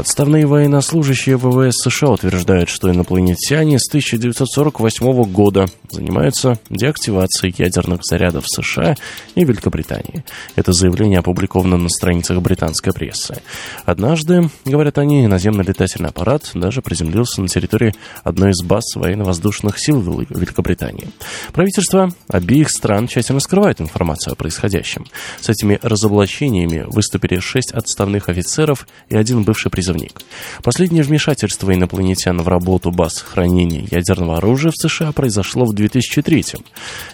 Отставные 0.01 0.47
военнослужащие 0.47 1.37
ВВС 1.37 1.77
США 1.83 2.09
утверждают, 2.13 2.71
что 2.71 2.91
инопланетяне 2.91 3.79
с 3.79 3.87
1948 3.87 5.25
года 5.25 5.67
занимаются 5.91 6.59
деактивацией 6.71 7.55
ядерных 7.59 8.01
зарядов 8.03 8.47
США 8.49 8.95
и 9.35 9.45
Великобритании. 9.45 10.25
Это 10.57 10.73
заявление 10.73 11.19
опубликовано 11.19 11.77
на 11.77 11.91
страницах 11.91 12.41
британской 12.41 12.95
прессы. 12.95 13.43
Однажды, 13.85 14.49
говорят 14.65 14.97
они, 14.97 15.27
наземный 15.27 15.65
летательный 15.65 16.09
аппарат 16.09 16.51
даже 16.55 16.81
приземлился 16.81 17.43
на 17.43 17.49
территории 17.49 17.95
одной 18.25 18.53
из 18.53 18.63
баз 18.63 18.95
военно-воздушных 18.95 19.79
сил 19.79 20.01
Великобритании. 20.01 21.11
Правительство 21.53 22.11
обеих 22.29 22.71
стран 22.71 23.07
тщательно 23.07 23.41
скрывает 23.41 23.83
информацию 23.83 24.33
о 24.33 24.37
происходящем. 24.37 25.05
С 25.43 25.51
этими 25.51 25.79
разоблачениями 25.83 26.87
выступили 26.87 27.39
шесть 27.39 27.73
отставных 27.73 28.31
офицеров 28.31 28.89
и 29.11 29.17
один 29.17 29.43
бывший 29.43 29.71
призывник. 29.91 30.21
Последнее 30.63 31.03
вмешательство 31.03 31.75
инопланетян 31.75 32.41
в 32.41 32.49
работу 32.49 32.91
баз 32.91 33.21
хранения 33.21 33.87
ядерного 33.91 34.39
оружия 34.39 34.73
в 34.73 34.77
США 34.77 35.13
произошло 35.13 35.65
в 35.65 35.75
2003 35.75 36.41
-м. 36.41 36.65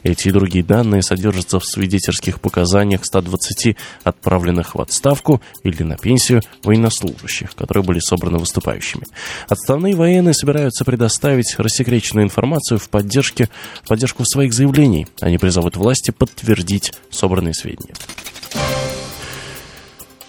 Эти 0.02 0.28
и 0.28 0.30
другие 0.30 0.64
данные 0.64 1.02
содержатся 1.02 1.58
в 1.58 1.64
свидетельских 1.64 2.40
показаниях 2.40 3.04
120 3.04 3.76
отправленных 4.04 4.74
в 4.74 4.80
отставку 4.80 5.40
или 5.64 5.82
на 5.82 5.96
пенсию 5.96 6.42
военнослужащих, 6.64 7.54
которые 7.54 7.84
были 7.84 8.00
собраны 8.00 8.38
выступающими. 8.38 9.04
Отставные 9.48 9.94
военные 9.94 10.34
собираются 10.34 10.84
предоставить 10.84 11.54
рассекреченную 11.58 12.24
информацию 12.24 12.78
в, 12.78 12.88
поддержке, 12.88 13.48
в 13.82 13.88
поддержку 13.88 14.24
своих 14.24 14.52
заявлений. 14.52 15.06
Они 15.20 15.38
призовут 15.38 15.76
власти 15.76 16.10
подтвердить 16.10 16.92
собранные 17.10 17.54
сведения. 17.54 17.94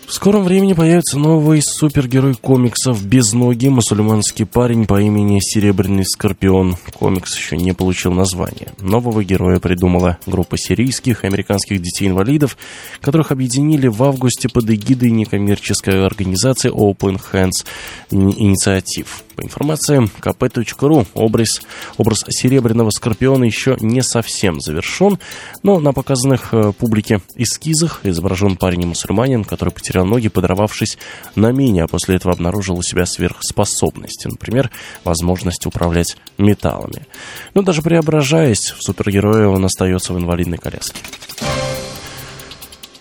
В 0.08 0.14
скором 0.14 0.46
времени 0.46 0.72
появится 0.72 1.20
новый 1.20 1.62
супергерой 1.62 2.34
комиксов 2.34 3.06
«Безногий» 3.06 3.68
мусульманский 3.68 4.46
парень 4.46 4.88
по 4.88 5.02
имени 5.02 5.42
Серебряный 5.42 6.06
Скорпион. 6.06 6.78
Комикс 6.94 7.36
еще 7.36 7.58
не 7.58 7.74
получил 7.74 8.14
названия. 8.14 8.70
Нового 8.80 9.22
героя 9.22 9.60
придумала 9.60 10.18
группа 10.26 10.58
сирийских 10.58 11.26
и 11.26 11.28
американских 11.28 11.82
детей-инвалидов, 11.82 12.58
которых 13.02 13.34
объединили 13.34 13.88
в 13.88 14.02
августе 14.02 14.48
под 14.48 14.70
эгидой 14.70 15.12
некоммерческой 15.12 16.06
организации 16.06 16.72
Open 16.72 17.20
Hands 17.34 17.66
Инициатив. 18.10 19.27
По 19.38 19.44
информации 19.44 20.00
kp.ru, 20.20 21.06
образ, 21.14 21.62
образ 21.98 22.26
серебряного 22.28 22.90
скорпиона 22.90 23.44
еще 23.44 23.78
не 23.80 24.02
совсем 24.02 24.60
завершен, 24.60 25.20
но 25.62 25.80
на 25.80 25.94
показанных 25.94 26.56
э, 26.56 26.74
публике 26.74 27.22
эскизах 27.36 28.00
изображен 28.02 28.58
парень-мусульманин, 28.58 29.44
который 29.44 29.70
потерял 29.70 30.08
ноги, 30.08 30.30
подорвавшись 30.30 30.98
на 31.36 31.52
мине, 31.52 31.84
а 31.84 31.88
после 31.88 32.16
этого 32.16 32.34
обнаружил 32.34 32.80
у 32.80 32.82
себя 32.82 33.06
сверхспособности, 33.06 34.28
например, 34.28 34.72
возможность 35.04 35.68
управлять 35.68 36.18
металлами. 36.40 37.06
Но 37.54 37.62
даже 37.62 37.84
преображаясь 37.84 38.72
в 38.72 38.82
супергероя, 38.82 39.50
он 39.50 39.64
остается 39.64 40.14
в 40.14 40.18
инвалидной 40.18 40.58
коляске. 40.58 41.00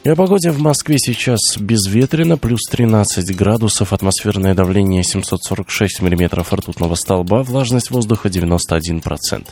И 0.07 0.09
о 0.09 0.15
погоде 0.15 0.53
в 0.53 0.61
Москве 0.61 1.01
сейчас 1.01 1.57
безветренно, 1.59 2.39
плюс 2.39 2.61
13 2.71 3.35
градусов, 3.35 3.93
атмосферное 3.93 4.55
давление 4.55 5.03
746 5.03 6.01
миллиметров 6.01 6.53
ртутного 6.53 6.95
столба, 6.95 7.43
влажность 7.43 7.91
воздуха 7.91 8.29
91%. 8.29 9.49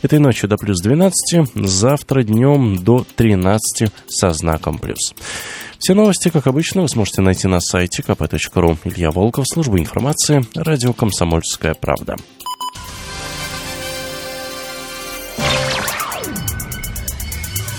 Этой 0.00 0.18
ночью 0.18 0.48
до 0.48 0.56
плюс 0.56 0.80
12, 0.80 1.50
завтра 1.56 2.22
днем 2.22 2.82
до 2.82 3.04
13 3.16 3.92
со 4.08 4.30
знаком 4.30 4.78
плюс. 4.78 5.12
Все 5.78 5.92
новости, 5.92 6.30
как 6.30 6.46
обычно, 6.46 6.80
вы 6.80 6.88
сможете 6.88 7.20
найти 7.20 7.46
на 7.46 7.60
сайте 7.60 8.00
kp.ru. 8.00 8.78
Илья 8.84 9.10
Волков, 9.10 9.44
служба 9.46 9.78
информации, 9.78 10.42
радио 10.54 10.94
«Комсомольская 10.94 11.74
правда». 11.74 12.16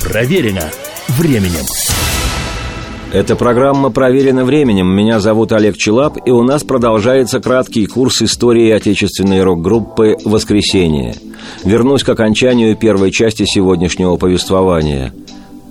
Проверено 0.03 0.69
временем. 1.07 1.65
Эта 3.11 3.35
программа 3.35 3.89
проверена 3.89 4.45
временем. 4.45 4.87
Меня 4.87 5.19
зовут 5.19 5.51
Олег 5.51 5.77
Челап, 5.77 6.19
и 6.27 6.29
у 6.29 6.43
нас 6.43 6.63
продолжается 6.63 7.39
краткий 7.39 7.87
курс 7.87 8.21
истории 8.21 8.69
отечественной 8.69 9.41
рок-группы 9.41 10.15
«Воскресенье». 10.25 11.15
Вернусь 11.63 12.03
к 12.03 12.09
окончанию 12.09 12.77
первой 12.77 13.09
части 13.09 13.45
сегодняшнего 13.47 14.15
повествования. 14.17 15.11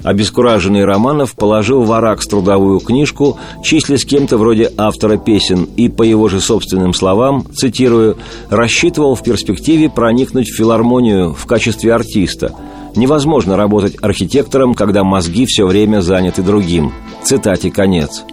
Обескураженный 0.02 0.84
Романов 0.84 1.36
положил 1.36 1.82
в 1.82 1.92
Аракс 1.92 2.26
трудовую 2.26 2.80
книжку, 2.80 3.38
числясь 3.62 4.04
кем-то 4.04 4.36
вроде 4.36 4.72
автора 4.76 5.16
песен, 5.16 5.68
и, 5.76 5.88
по 5.88 6.02
его 6.02 6.28
же 6.28 6.40
собственным 6.40 6.92
словам, 6.92 7.46
цитирую, 7.54 8.16
«рассчитывал 8.50 9.14
в 9.14 9.22
перспективе 9.22 9.88
проникнуть 9.88 10.48
в 10.48 10.56
филармонию 10.56 11.34
в 11.34 11.46
качестве 11.46 11.94
артиста– 11.94 12.52
Невозможно 12.98 13.56
работать 13.56 13.94
архитектором, 14.02 14.74
когда 14.74 15.04
мозги 15.04 15.46
все 15.46 15.68
время 15.68 16.00
заняты 16.00 16.42
другим. 16.42 16.92
Цитате 17.22 17.70
конец. 17.70 18.24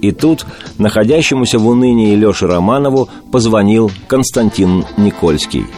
И 0.00 0.12
тут 0.12 0.46
находящемуся 0.78 1.58
в 1.58 1.68
унынии 1.68 2.14
Леше 2.14 2.46
Романову 2.46 3.10
позвонил 3.30 3.90
Константин 4.08 4.86
Никольский– 4.96 5.66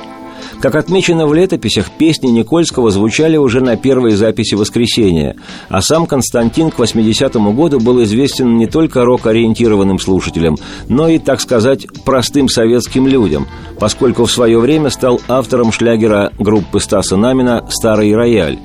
как 0.60 0.74
отмечено 0.74 1.26
в 1.26 1.34
летописях, 1.34 1.90
песни 1.90 2.28
Никольского 2.28 2.90
звучали 2.90 3.36
уже 3.36 3.60
на 3.60 3.76
первой 3.76 4.12
записи 4.12 4.54
«Воскресенья», 4.54 5.36
а 5.68 5.82
сам 5.82 6.06
Константин 6.06 6.70
к 6.70 6.78
80-му 6.78 7.52
году 7.52 7.80
был 7.80 8.02
известен 8.04 8.56
не 8.56 8.66
только 8.66 9.04
рок-ориентированным 9.04 9.98
слушателям, 9.98 10.56
но 10.88 11.08
и, 11.08 11.18
так 11.18 11.40
сказать, 11.40 11.86
простым 12.04 12.48
советским 12.48 13.06
людям, 13.06 13.46
поскольку 13.78 14.24
в 14.24 14.32
свое 14.32 14.58
время 14.58 14.90
стал 14.90 15.20
автором 15.28 15.72
шлягера 15.72 16.32
группы 16.38 16.80
Стаса 16.80 17.16
Намина 17.16 17.66
«Старый 17.68 18.14
рояль», 18.14 18.58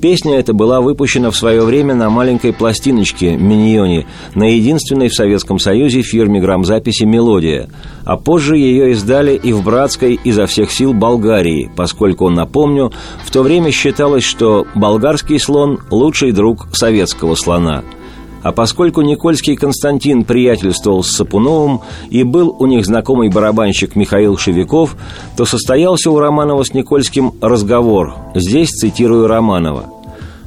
Песня 0.00 0.38
эта 0.38 0.52
была 0.52 0.80
выпущена 0.80 1.30
в 1.30 1.36
свое 1.36 1.62
время 1.62 1.94
на 1.94 2.10
маленькой 2.10 2.52
пластиночке 2.52 3.36
«Миньоне» 3.36 4.06
на 4.34 4.44
единственной 4.44 5.08
в 5.08 5.14
Советском 5.14 5.58
Союзе 5.58 6.02
фирме 6.02 6.40
грамзаписи 6.40 7.04
«Мелодия», 7.04 7.68
а 8.04 8.16
позже 8.16 8.58
ее 8.58 8.92
издали 8.92 9.34
и 9.34 9.52
в 9.52 9.64
братской 9.64 10.20
изо 10.22 10.46
всех 10.46 10.70
сил 10.70 10.92
Болгарии, 10.92 11.70
поскольку, 11.74 12.28
напомню, 12.28 12.92
в 13.24 13.30
то 13.30 13.42
время 13.42 13.70
считалось, 13.70 14.24
что 14.24 14.66
болгарский 14.74 15.40
слон– 15.40 15.80
лучший 15.90 16.32
друг 16.32 16.68
советского 16.72 17.34
слона– 17.34 17.82
а 18.42 18.52
поскольку 18.52 19.02
Никольский 19.02 19.56
Константин 19.56 20.24
приятельствовал 20.24 21.02
с 21.02 21.10
Сапуновым 21.10 21.80
и 22.10 22.22
был 22.22 22.54
у 22.58 22.66
них 22.66 22.86
знакомый 22.86 23.28
барабанщик 23.28 23.96
Михаил 23.96 24.36
Шевиков, 24.36 24.96
то 25.36 25.44
состоялся 25.44 26.10
у 26.10 26.18
Романова 26.18 26.62
с 26.62 26.72
Никольским 26.72 27.32
разговор. 27.40 28.14
Здесь 28.34 28.70
цитирую 28.70 29.26
Романова 29.26 29.96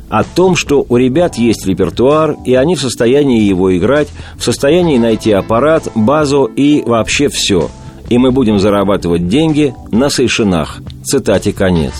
о 0.09 0.23
том, 0.23 0.55
что 0.55 0.85
у 0.89 0.97
ребят 0.97 1.35
есть 1.35 1.65
репертуар, 1.65 2.35
и 2.45 2.55
они 2.55 2.75
в 2.75 2.81
состоянии 2.81 3.41
его 3.41 3.75
играть, 3.77 4.09
в 4.37 4.43
состоянии 4.43 4.97
найти 4.97 5.31
аппарат, 5.31 5.87
базу 5.95 6.45
и 6.45 6.81
вообще 6.81 7.29
все. 7.29 7.69
И 8.09 8.17
мы 8.17 8.31
будем 8.31 8.59
зарабатывать 8.59 9.27
деньги 9.27 9.75
на 9.91 10.09
сейшинах. 10.09 10.79
Цитате 11.03 11.53
конец. 11.53 11.93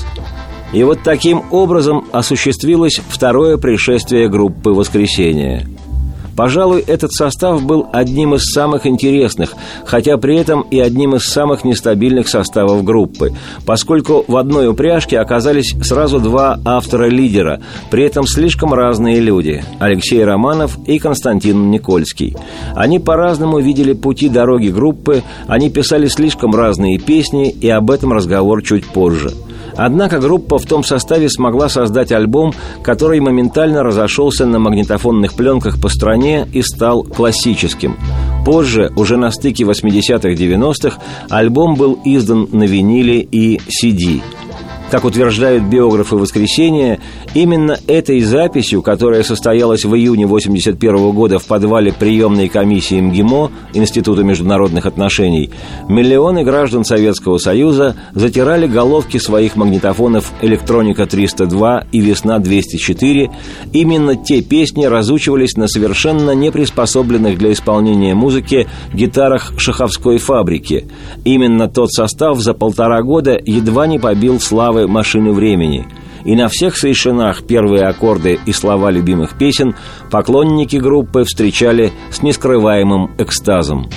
И 0.71 0.83
вот 0.83 0.99
таким 1.03 1.43
образом 1.51 2.05
осуществилось 2.11 3.01
второе 3.09 3.57
пришествие 3.57 4.29
группы 4.29 4.69
«Воскресенье». 4.69 5.67
Пожалуй, 6.35 6.85
этот 6.87 7.11
состав 7.11 7.61
был 7.65 7.87
одним 7.91 8.33
из 8.33 8.45
самых 8.53 8.87
интересных, 8.87 9.55
хотя 9.83 10.15
при 10.15 10.37
этом 10.37 10.61
и 10.61 10.79
одним 10.79 11.15
из 11.15 11.23
самых 11.23 11.65
нестабильных 11.65 12.29
составов 12.29 12.85
группы, 12.85 13.33
поскольку 13.65 14.23
в 14.25 14.37
одной 14.37 14.69
упряжке 14.69 15.19
оказались 15.19 15.75
сразу 15.81 16.21
два 16.21 16.57
автора-лидера, 16.63 17.59
при 17.91 18.05
этом 18.05 18.25
слишком 18.25 18.73
разные 18.73 19.19
люди– 19.19 19.65
Алексей 19.79 20.23
Романов 20.23 20.77
и 20.87 20.97
Константин 20.97 21.71
Никольский. 21.71 22.37
Они 22.73 22.99
по-разному 22.99 23.59
видели 23.59 23.91
пути 23.91 24.29
дороги 24.29 24.69
группы, 24.69 25.23
они 25.45 25.69
писали 25.69 26.07
слишком 26.07 26.55
разные 26.55 26.99
песни, 26.99 27.49
и 27.49 27.67
об 27.69 27.91
этом 27.91 28.13
разговор 28.13 28.63
чуть 28.63 28.85
позже– 28.85 29.33
Однако 29.81 30.19
группа 30.19 30.59
в 30.59 30.65
том 30.65 30.83
составе 30.83 31.29
смогла 31.29 31.69
создать 31.69 32.11
альбом, 32.11 32.53
который 32.83 33.21
моментально 33.21 33.81
разошелся 33.81 34.45
на 34.45 34.59
магнитофонных 34.59 35.33
пленках 35.35 35.81
по 35.81 35.87
стране 35.87 36.45
и 36.51 36.61
стал 36.61 37.03
классическим. 37.03 37.95
Позже, 38.45 38.91
уже 38.97 39.15
на 39.15 39.31
стыке 39.31 39.63
80-х 39.63 40.31
90-х, 40.31 40.99
альбом 41.29 41.75
был 41.75 41.97
издан 42.03 42.49
на 42.51 42.63
виниле 42.63 43.21
и 43.21 43.61
CD. 43.69 44.21
Как 44.91 45.05
утверждают 45.05 45.65
биографы 45.65 46.15
«Воскресенья», 46.15 46.99
именно 47.35 47.77
этой 47.85 48.21
записью, 48.21 48.81
которая 48.81 49.21
состоялась 49.21 49.85
в 49.85 49.95
июне 49.95 50.25
1981 50.25 51.11
года 51.11 51.37
в 51.37 51.45
подвале 51.45 51.93
приемной 51.93 52.49
комиссии 52.49 52.99
МГИМО, 52.99 53.51
Института 53.75 54.23
международных 54.23 54.87
отношений, 54.87 55.51
миллионы 55.87 56.43
граждан 56.43 56.85
Советского 56.85 57.37
Союза 57.37 57.95
затирали 58.15 58.65
головки 58.65 59.19
своих 59.19 59.55
магнитофонов 59.55 60.31
«Электроника 60.41 61.03
302» 61.03 61.85
и 61.91 61.99
«Весна 61.99 62.39
204». 62.39 63.29
Именно 63.71 64.15
те 64.15 64.41
песни 64.41 64.85
разучивались 64.85 65.55
на 65.55 65.67
совершенно 65.67 66.31
неприспособленных 66.31 67.37
для 67.37 67.51
исполнения 67.51 68.15
музыки 68.15 68.67
гитарах 68.91 69.53
шаховской 69.55 70.17
фабрики. 70.17 70.87
Именно 71.25 71.67
тот 71.67 71.91
состав 71.91 72.39
за 72.39 72.55
полтора 72.55 73.03
года 73.03 73.39
едва 73.45 73.85
не 73.85 73.99
побил 73.99 74.39
славы 74.39 74.78
славы 74.79 74.87
«Машины 74.87 75.31
времени». 75.33 75.87
И 76.25 76.35
на 76.35 76.49
всех 76.49 76.77
сейшинах 76.77 77.43
первые 77.43 77.85
аккорды 77.85 78.39
и 78.45 78.51
слова 78.51 78.91
любимых 78.91 79.37
песен 79.37 79.73
поклонники 80.11 80.75
группы 80.75 81.23
встречали 81.23 81.93
с 82.11 82.21
нескрываемым 82.21 83.11
экстазом. 83.17 83.89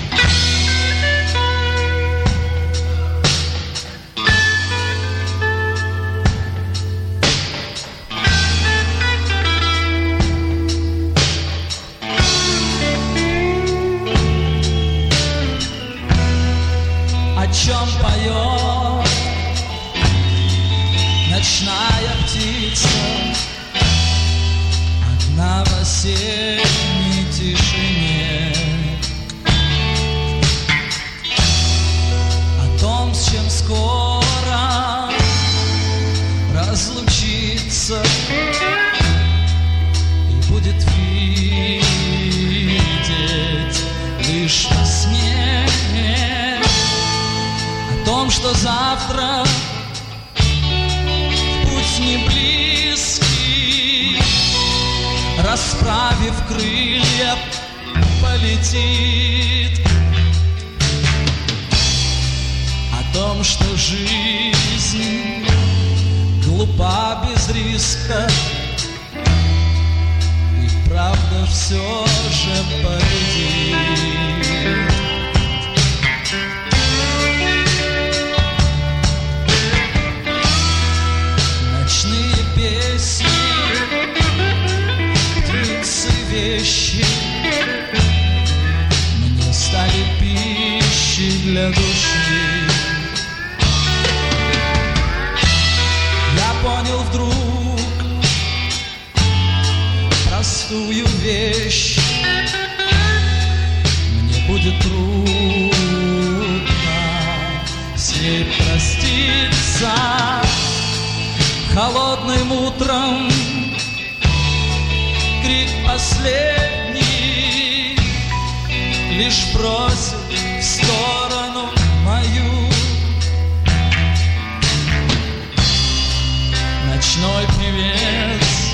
ночной 127.13 127.45
певец. 127.59 128.73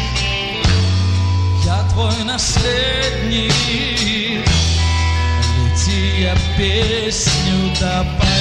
Я 1.66 1.84
твой 1.92 2.24
наследник. 2.24 3.54
Лети, 5.58 6.22
я 6.22 6.36
песню 6.58 7.76
добавлю. 7.80 8.39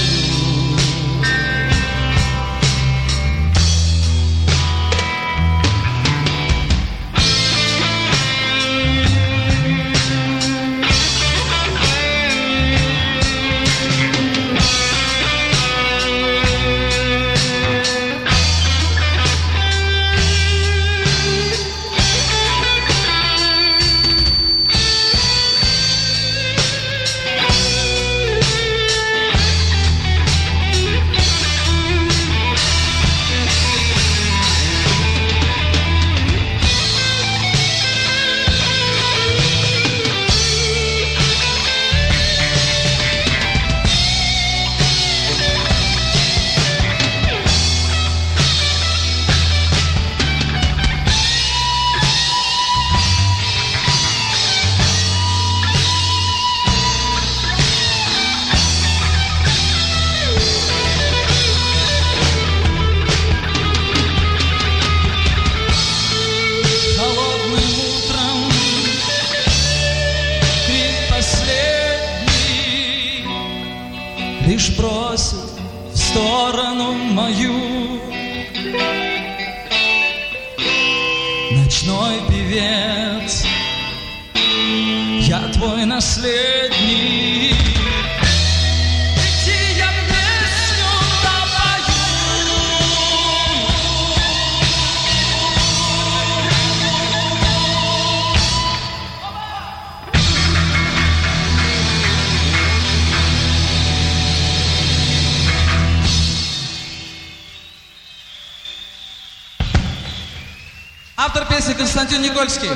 Константин 111.78 112.22
Никольский, 112.22 112.68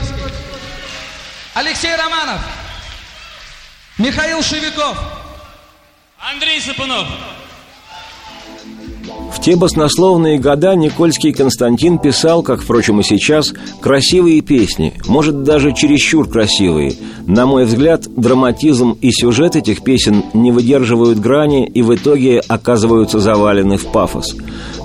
Алексей 1.54 1.94
Романов, 1.96 2.40
Михаил 3.98 4.40
Шевиков, 4.42 4.96
Андрей 6.18 6.60
Сапунов. 6.60 7.08
те 9.42 9.56
баснословные 9.56 10.38
года 10.38 10.76
Никольский 10.76 11.32
Константин 11.32 11.98
писал, 11.98 12.44
как, 12.44 12.62
впрочем, 12.62 13.00
и 13.00 13.02
сейчас, 13.02 13.52
красивые 13.80 14.40
песни, 14.40 14.94
может, 15.08 15.42
даже 15.42 15.74
чересчур 15.74 16.28
красивые. 16.28 16.94
На 17.26 17.44
мой 17.44 17.64
взгляд, 17.64 18.02
драматизм 18.02 18.96
и 19.00 19.10
сюжет 19.10 19.56
этих 19.56 19.82
песен 19.82 20.24
не 20.32 20.52
выдерживают 20.52 21.18
грани 21.18 21.66
и 21.66 21.82
в 21.82 21.92
итоге 21.92 22.40
оказываются 22.46 23.18
завалены 23.18 23.78
в 23.78 23.86
пафос. 23.86 24.36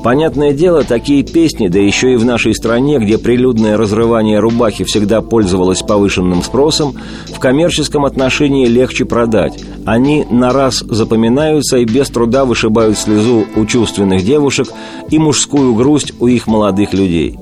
Понятное 0.08 0.54
дело, 0.54 0.86
такие 0.86 1.22
песни, 1.22 1.68
да 1.68 1.80
еще 1.80 2.14
и 2.14 2.16
в 2.16 2.24
нашей 2.24 2.56
стране, 2.56 2.98
где 2.98 3.18
прилюдное 3.18 3.76
разрывание 3.76 4.40
рубахи 4.40 4.86
всегда 4.86 5.22
пользовалось 5.22 5.82
повышенным 5.82 6.44
спросом, 6.44 6.96
в 7.28 7.40
коммерческом 7.40 8.06
отношении 8.06 8.68
легче 8.68 9.04
продать. 9.04 9.62
Они 9.86 10.24
на 10.32 10.54
раз 10.54 10.78
запоминаются 10.78 11.80
и 11.80 11.84
без 11.84 12.08
труда 12.08 12.46
вышибают 12.46 12.98
слезу 12.98 13.44
у 13.58 13.66
чувственных 13.66 14.24
девушек 14.24 14.70
и 15.10 15.20
мужскую 15.20 15.76
грусть 15.76 16.14
у 16.22 16.28
их 16.28 16.48
молодых 16.48 16.94
людей. 16.94 17.38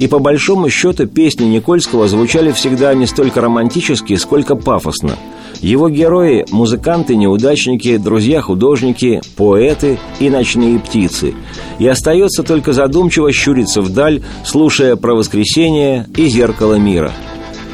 И 0.00 0.08
по 0.08 0.18
большому 0.18 0.68
счету 0.68 1.06
песни 1.06 1.44
Никольского 1.44 2.08
звучали 2.08 2.50
всегда 2.50 2.92
не 2.94 3.06
столько 3.06 3.40
романтически, 3.40 4.16
сколько 4.16 4.56
пафосно– 4.56 5.16
его 5.60 5.90
герои– 5.90 6.46
музыканты, 6.50 7.16
неудачники, 7.16 7.98
друзья-художники, 7.98 9.20
поэты 9.36 9.98
и 10.18 10.30
ночные 10.30 10.78
птицы. 10.78 11.34
И 11.78 11.86
остается 11.86 12.42
только 12.42 12.72
задумчиво 12.72 13.30
щуриться 13.30 13.82
вдаль, 13.82 14.22
слушая 14.44 14.96
про 14.96 15.14
воскресение 15.14 16.06
и 16.16 16.28
зеркало 16.28 16.76
мира. 16.76 17.12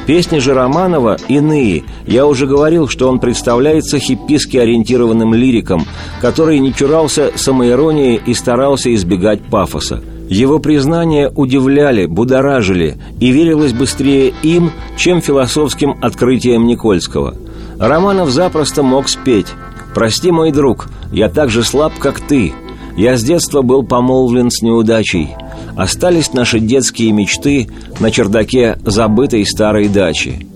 Песни 0.04 0.38
же 0.38 0.54
Романова 0.54 1.16
иные. 1.28 1.84
Я 2.06 2.26
уже 2.26 2.46
говорил, 2.46 2.88
что 2.88 3.08
он 3.08 3.20
представляется 3.20 3.98
хипписки 4.00 4.56
ориентированным 4.56 5.34
лириком, 5.34 5.84
который 6.20 6.58
не 6.58 6.74
чурался 6.74 7.32
самоиронии 7.36 8.20
и 8.24 8.34
старался 8.34 8.92
избегать 8.94 9.42
пафоса. 9.42 10.02
Его 10.28 10.58
признания 10.58 11.30
удивляли, 11.34 12.06
будоражили, 12.06 12.96
и 13.20 13.30
верилось 13.30 13.72
быстрее 13.72 14.32
им, 14.42 14.70
чем 14.96 15.20
философским 15.20 15.96
открытиям 16.02 16.66
Никольского– 16.66 17.34
Романов 17.78 18.30
запросто 18.30 18.82
мог 18.82 19.08
спеть 19.08 19.48
«Прости, 19.94 20.30
мой 20.30 20.52
друг, 20.52 20.88
я 21.12 21.28
так 21.28 21.50
же 21.50 21.62
слаб, 21.62 21.92
как 21.98 22.20
ты. 22.20 22.52
Я 22.96 23.16
с 23.16 23.22
детства 23.22 23.62
был 23.62 23.82
помолвлен 23.82 24.50
с 24.50 24.62
неудачей. 24.62 25.34
Остались 25.76 26.32
наши 26.32 26.58
детские 26.58 27.12
мечты 27.12 27.68
на 28.00 28.10
чердаке 28.10 28.78
забытой 28.84 29.44
старой 29.46 29.88
дачи». 29.88 30.46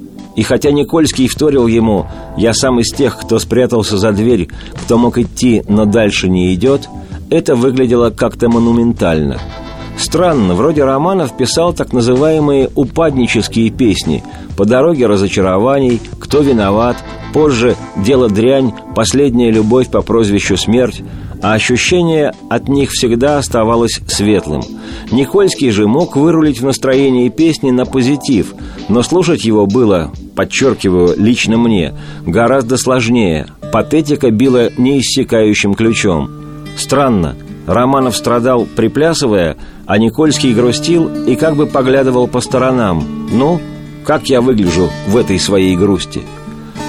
И 0.40 0.42
хотя 0.42 0.70
Никольский 0.70 1.28
вторил 1.28 1.66
ему 1.66 2.06
«Я 2.38 2.54
сам 2.54 2.80
из 2.80 2.90
тех, 2.96 3.18
кто 3.18 3.38
спрятался 3.38 3.98
за 3.98 4.10
дверь, 4.12 4.48
кто 4.72 4.96
мог 4.96 5.18
идти, 5.18 5.62
но 5.68 5.84
дальше 5.84 6.30
не 6.30 6.54
идет», 6.54 6.88
это 7.28 7.54
выглядело 7.54 8.08
как-то 8.08 8.48
монументально– 8.48 9.38
Странно, 9.98 10.54
вроде 10.54 10.82
Романов 10.82 11.36
писал 11.36 11.74
так 11.74 11.92
называемые 11.92 12.70
упаднические 12.74 13.68
песни 13.68 14.24
«По 14.56 14.64
дороге 14.64 15.06
разочарований», 15.06 16.00
«Кто 16.18 16.40
виноват», 16.40 16.96
позже 17.34 17.76
«Дело 17.96 18.30
дрянь», 18.30 18.72
«Последняя 18.94 19.50
любовь 19.50 19.90
по 19.90 20.00
прозвищу 20.00 20.56
смерть», 20.56 21.02
а 21.42 21.54
ощущение 21.54 22.32
от 22.48 22.68
них 22.68 22.90
всегда 22.90 23.38
оставалось 23.38 24.00
светлым. 24.06 24.62
Никольский 25.10 25.70
же 25.70 25.86
мог 25.86 26.16
вырулить 26.16 26.60
в 26.60 26.64
настроении 26.64 27.28
песни 27.28 27.70
на 27.70 27.86
позитив, 27.86 28.54
но 28.88 29.02
слушать 29.02 29.44
его 29.44 29.66
было, 29.66 30.12
подчеркиваю, 30.36 31.14
лично 31.16 31.56
мне, 31.56 31.94
гораздо 32.26 32.76
сложнее. 32.76 33.46
Патетика 33.72 34.30
била 34.30 34.70
неиссякающим 34.76 35.74
ключом. 35.74 36.30
Странно, 36.76 37.36
Романов 37.66 38.16
страдал, 38.16 38.66
приплясывая, 38.76 39.56
а 39.86 39.98
Никольский 39.98 40.54
грустил 40.54 41.08
и 41.26 41.36
как 41.36 41.56
бы 41.56 41.66
поглядывал 41.66 42.26
по 42.26 42.40
сторонам. 42.40 43.28
«Ну, 43.32 43.60
как 44.04 44.28
я 44.28 44.40
выгляжу 44.40 44.88
в 45.06 45.16
этой 45.16 45.38
своей 45.38 45.76
грусти?» 45.76 46.22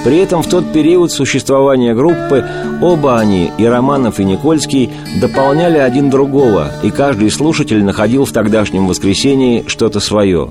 При 0.04 0.18
этом 0.18 0.42
в 0.42 0.48
тот 0.48 0.72
период 0.74 1.12
существования 1.12 1.94
группы 1.94 2.44
оба 2.82 3.20
они, 3.20 3.52
и 3.58 3.66
Романов, 3.66 4.20
и 4.20 4.24
Никольский, 4.24 4.90
дополняли 5.20 5.78
один 5.78 6.10
другого, 6.10 6.72
и 6.82 6.90
каждый 6.90 7.30
слушатель 7.30 7.84
находил 7.84 8.26
в 8.26 8.32
тогдашнем 8.32 8.88
воскресенье 8.88 9.64
что-то 9.68 10.00
свое. 10.00 10.50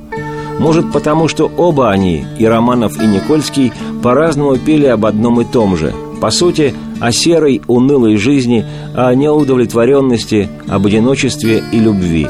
Может, 0.59 0.93
потому 0.93 1.27
что 1.27 1.51
оба 1.57 1.91
они, 1.91 2.25
и 2.39 2.45
Романов, 2.45 3.03
и 3.03 3.07
Никольский, 3.07 3.73
по-разному 4.03 4.57
пели 4.57 4.87
об 4.87 5.07
одном 5.07 5.41
и 5.41 5.45
том 5.45 5.77
же– 5.77 5.93
по 6.21 6.31
сути, 6.31 6.75
о 7.01 7.13
серой, 7.13 7.63
унылой 7.67 8.17
жизни, 8.17 8.65
о 8.95 9.15
неудовлетворенности, 9.15 10.51
об 10.69 10.87
одиночестве 10.87 11.65
и 11.73 11.79
любви. 11.79 12.29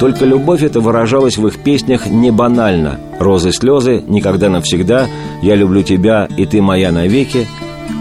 Только 0.00 0.24
любовь 0.24 0.62
эта 0.62 0.80
выражалась 0.80 1.38
в 1.38 1.46
их 1.46 1.62
песнях 1.62 2.06
не 2.06 2.30
банально. 2.30 2.98
«Розы, 3.18 3.52
слезы», 3.52 4.02
«Никогда 4.06 4.48
навсегда», 4.48 5.06
«Я 5.42 5.54
люблю 5.54 5.82
тебя 5.82 6.28
и 6.36 6.46
ты 6.46 6.60
моя 6.60 6.90
навеки», 6.90 7.46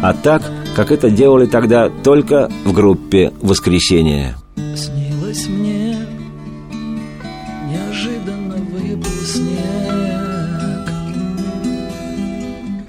а 0.02 0.14
так, 0.14 0.42
как 0.76 0.92
это 0.92 1.10
делали 1.10 1.46
тогда 1.46 1.90
только 1.90 2.50
в 2.66 2.74
группе 2.74 3.32
«Воскресенье». 3.42 4.36
Снилось 4.76 5.48
мне 5.48 5.98
неожиданно 7.70 8.56
выпал 8.56 9.12
снег 9.26 9.50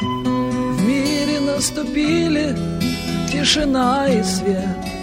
В 0.00 0.86
мире 0.86 1.40
наступили 1.40 2.57
тишина 3.30 4.09
и 4.09 4.22
свет 4.22 4.93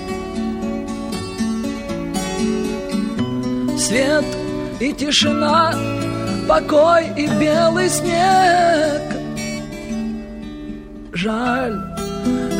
Свет 3.91 4.23
и 4.79 4.93
тишина, 4.93 5.73
покой 6.47 7.07
и 7.17 7.27
белый 7.27 7.89
снег. 7.89 9.01
Жаль, 11.11 11.77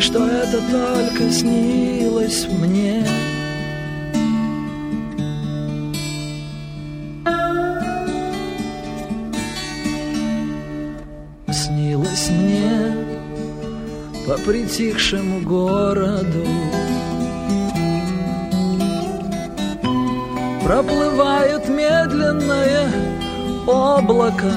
что 0.01 0.27
это 0.27 0.59
только 0.69 1.31
снилось 1.31 2.45
мне. 2.49 3.07
Снилось 11.49 12.29
мне 12.29 12.93
по 14.27 14.33
притихшему 14.33 15.39
городу 15.39 16.45
Проплывает 20.63 21.67
медленное 21.67 22.87
облако. 23.65 24.51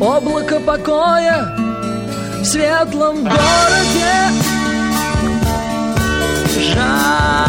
Облако 0.00 0.60
покоя 0.60 1.56
в 2.40 2.44
светлом 2.44 3.24
городе. 3.24 4.14
Жаль, 6.72 7.48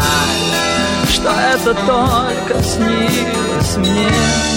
что 1.08 1.30
это 1.30 1.74
только 1.74 2.62
снилось 2.62 3.76
мне 3.76 4.55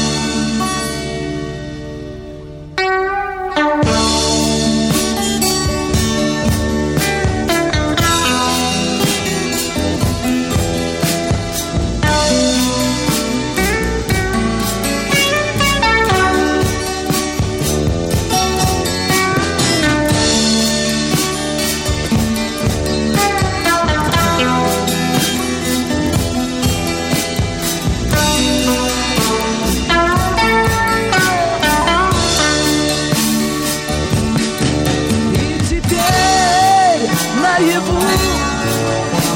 наяву 37.59 37.99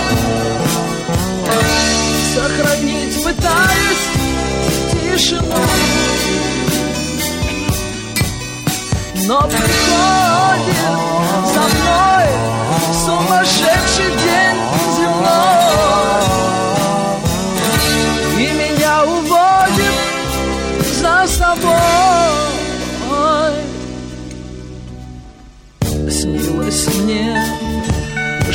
Сохранить 2.35 3.25
пытаюсь 3.25 4.07
тишину. 4.93 5.61
Но 9.27 9.41
приходит 9.43 10.77
за 11.53 11.61
мной 11.61 12.27
сумасшедший 13.05 14.11
день. 14.25 14.60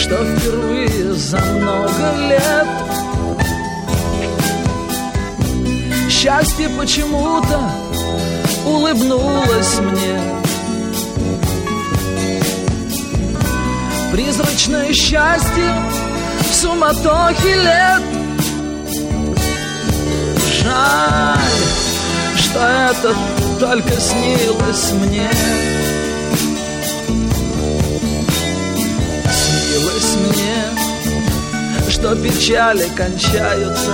Что 0.06 0.24
впервые 0.24 1.14
за 1.14 1.40
много 1.40 2.14
лет. 2.30 2.68
Счастье 6.12 6.70
почему-то 6.70 7.60
улыбнулось 8.68 9.80
мне. 9.80 10.22
Призрачное 14.12 14.94
счастье 14.94 15.74
в 16.52 16.54
суматохе 16.54 17.56
лет. 17.56 18.04
Жаль, 20.62 21.40
что 22.38 22.60
это 22.60 23.16
только 23.60 24.00
снилось 24.00 24.92
мне 24.92 25.75
Снилось 29.76 30.16
мне, 30.16 31.90
что 31.90 32.16
печали 32.16 32.88
кончаются. 32.96 33.92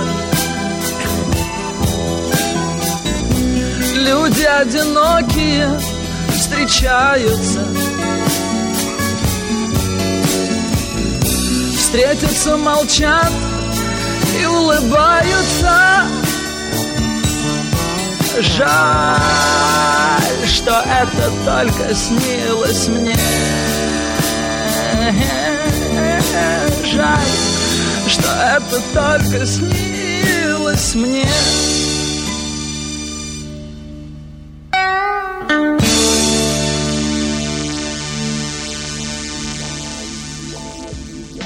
Люди 3.96 4.42
одинокие 4.44 5.68
встречаются. 6.32 7.66
Встретятся, 11.76 12.56
молчат 12.56 13.32
и 14.40 14.46
улыбаются. 14.46 16.04
Жаль, 18.40 20.22
что 20.46 20.84
это 20.86 21.32
только 21.44 21.92
снилось 21.92 22.86
мне 22.86 23.16
Жаль, 26.84 27.18
что 28.06 28.28
это 28.30 28.80
только 28.94 29.46
снилось 29.46 30.94
мне 30.94 31.26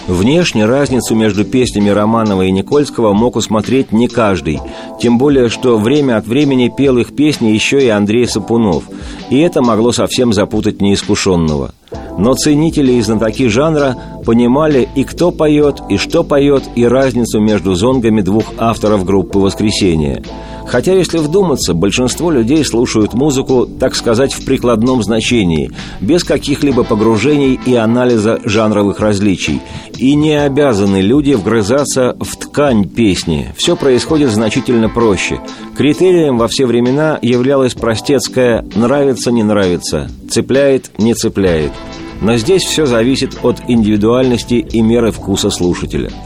Внешне 0.07 0.67
разницу 0.67 1.17
между 1.17 1.45
песнями 1.45 1.89
Романова 1.89 2.43
и 2.43 2.53
Никольского 2.53 3.13
мог 3.13 3.35
усмотреть 3.35 3.91
не 3.91 4.07
каждый, 4.07 4.61
тем 5.01 5.19
более, 5.19 5.49
что 5.49 5.79
время 5.79 6.17
от 6.17 6.27
времени 6.29 6.73
пел 6.75 6.99
их 6.99 7.15
песни 7.15 7.49
еще 7.49 7.85
и 7.85 7.89
Андрей 7.89 8.29
Сапунов, 8.29 8.85
и 9.31 9.39
это 9.39 9.63
могло 9.63 9.91
совсем 9.91 10.33
запутать 10.33 10.81
неискушенного. 10.81 11.73
Но 12.19 12.35
ценители 12.35 12.93
и 12.93 13.01
знатоки 13.01 13.49
жанра 13.49 13.97
понимали 14.25 14.89
и 14.95 15.03
кто 15.03 15.33
поет, 15.33 15.83
и 15.89 15.97
что 15.97 16.23
поет, 16.23 16.63
и 16.77 16.85
разницу 16.85 17.41
между 17.41 17.75
зонгами 17.75 18.21
двух 18.21 18.45
авторов 18.59 19.05
группы 19.05 19.39
«Воскресенье». 19.39 20.23
Хотя, 20.69 20.95
если 20.95 21.19
вдуматься, 21.19 21.75
большинство 21.75 22.31
людей 22.31 22.65
слушают 22.65 23.15
музыку, 23.15 23.67
так 23.67 23.95
сказать, 23.95 24.33
в 24.33 24.45
прикладном 24.45 25.03
значении, 25.03 25.71
без 26.01 26.25
каких-либо 26.25 26.83
погружений 26.83 27.59
и 27.65 27.75
анализа 27.75 28.41
жанровых 28.45 29.01
различий. 29.01 29.61
И 29.97 30.15
не 30.15 30.35
обязаны 30.35 31.01
люди 31.01 31.33
вгрызаться 31.33 32.17
в 32.21 32.37
ткань 32.37 32.89
песни. 32.89 33.55
Все 33.57 33.77
происходит 33.77 34.31
значительно 34.31 34.89
проще. 34.89 35.41
Критерием 35.77 36.39
во 36.39 36.49
все 36.49 36.67
времена 36.67 37.19
являлось 37.23 37.75
простецкое 37.75 38.67
«нравится, 38.75 39.31
не 39.31 39.45
нравится», 39.45 40.11
«цепляет, 40.29 40.91
не 40.99 41.15
цепляет». 41.15 41.73
Но 42.21 42.37
здесь 42.39 42.63
все 42.63 42.87
зависит 42.87 43.39
от 43.43 43.59
индивидуальности 43.69 44.55
и 44.55 44.81
меры 44.81 45.13
вкуса 45.13 45.51
слушателя– 45.51 46.11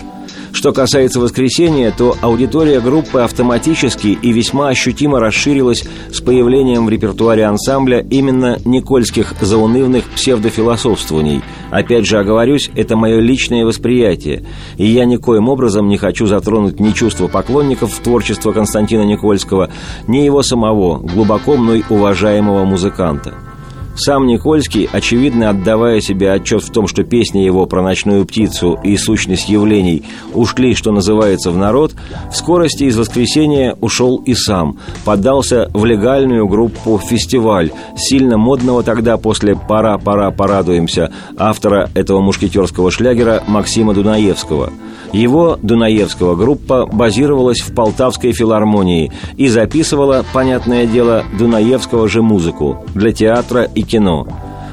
что 0.53 0.73
касается 0.73 1.21
воскресения, 1.21 1.93
то 1.97 2.17
аудитория 2.21 2.81
группы 2.81 3.21
автоматически 3.21 4.19
и 4.21 4.33
весьма 4.33 4.69
ощутимо 4.69 5.21
расширилась 5.21 5.85
с 6.13 6.21
появлением 6.21 6.87
в 6.87 6.91
репертуаре 6.91 7.45
ансамбля 7.45 8.01
именно 8.11 8.59
никольских 8.65 9.35
заунывных 9.41 10.05
псевдофилософствований. 10.11 11.43
Опять 11.71 12.07
же, 12.07 12.19
оговорюсь, 12.19 12.71
это 12.75 12.97
мое 12.97 13.21
личное 13.21 13.65
восприятие, 13.65 14.45
и 14.77 14.87
я 14.87 15.05
никоим 15.05 15.49
образом 15.49 15.89
не 15.89 15.99
хочу 15.99 16.27
затронуть 16.27 16.81
ни 16.81 16.91
чувства 16.93 17.29
поклонников 17.29 17.99
творчества 17.99 18.53
Константина 18.53 19.03
Никольского, 19.03 19.71
ни 20.07 20.19
его 20.19 20.43
самого, 20.43 20.99
глубоко 20.99 21.57
мной 21.57 21.85
уважаемого 21.89 22.65
музыканта. 22.65 23.35
Сам 24.03 24.27
Никольский, 24.27 24.89
очевидно 24.91 25.51
отдавая 25.51 26.01
себе 26.01 26.33
отчет 26.33 26.63
в 26.63 26.73
том, 26.73 26.87
что 26.87 27.05
песни 27.05 27.41
его 27.41 27.67
про 27.67 27.83
ночную 27.83 28.25
птицу 28.25 28.81
и 28.83 28.97
сущность 28.97 29.51
явлений 29.51 30.05
ушли, 30.33 30.75
что 30.75 30.91
называется, 30.91 31.51
в 31.51 31.59
народ, 31.59 31.95
в 32.33 32.35
скорости 32.35 32.85
из 32.85 32.97
воскресенья 32.97 33.77
ушел 33.83 34.17
и 34.17 34.33
сам, 34.33 34.79
поддался 35.05 35.69
в 35.75 35.85
легальную 35.85 36.49
группу 36.49 36.99
«Фестиваль», 36.99 37.73
сильно 37.95 38.39
модного 38.39 38.83
тогда 38.83 39.19
после 39.19 39.55
«Пора, 39.55 39.99
пора, 39.99 40.31
порадуемся» 40.31 41.13
автора 41.37 41.91
этого 41.93 42.23
мушкетерского 42.23 42.91
шлягера 42.91 43.45
Максима 43.47 43.93
Дунаевского– 43.93 44.73
его 45.13 45.59
Дунаевского 45.63 46.37
группа 46.37 46.87
базировалась 46.87 47.61
в 47.61 47.75
Полтавской 47.75 48.33
филармонии 48.33 49.13
и 49.37 49.49
записывала, 49.49 50.25
понятное 50.33 50.87
дело, 50.87 51.25
Дунаевского 51.39 52.09
же 52.09 52.23
музыку 52.23 52.85
для 52.95 53.13
театра 53.13 53.65
и 53.65 53.83
кино. 53.83 54.27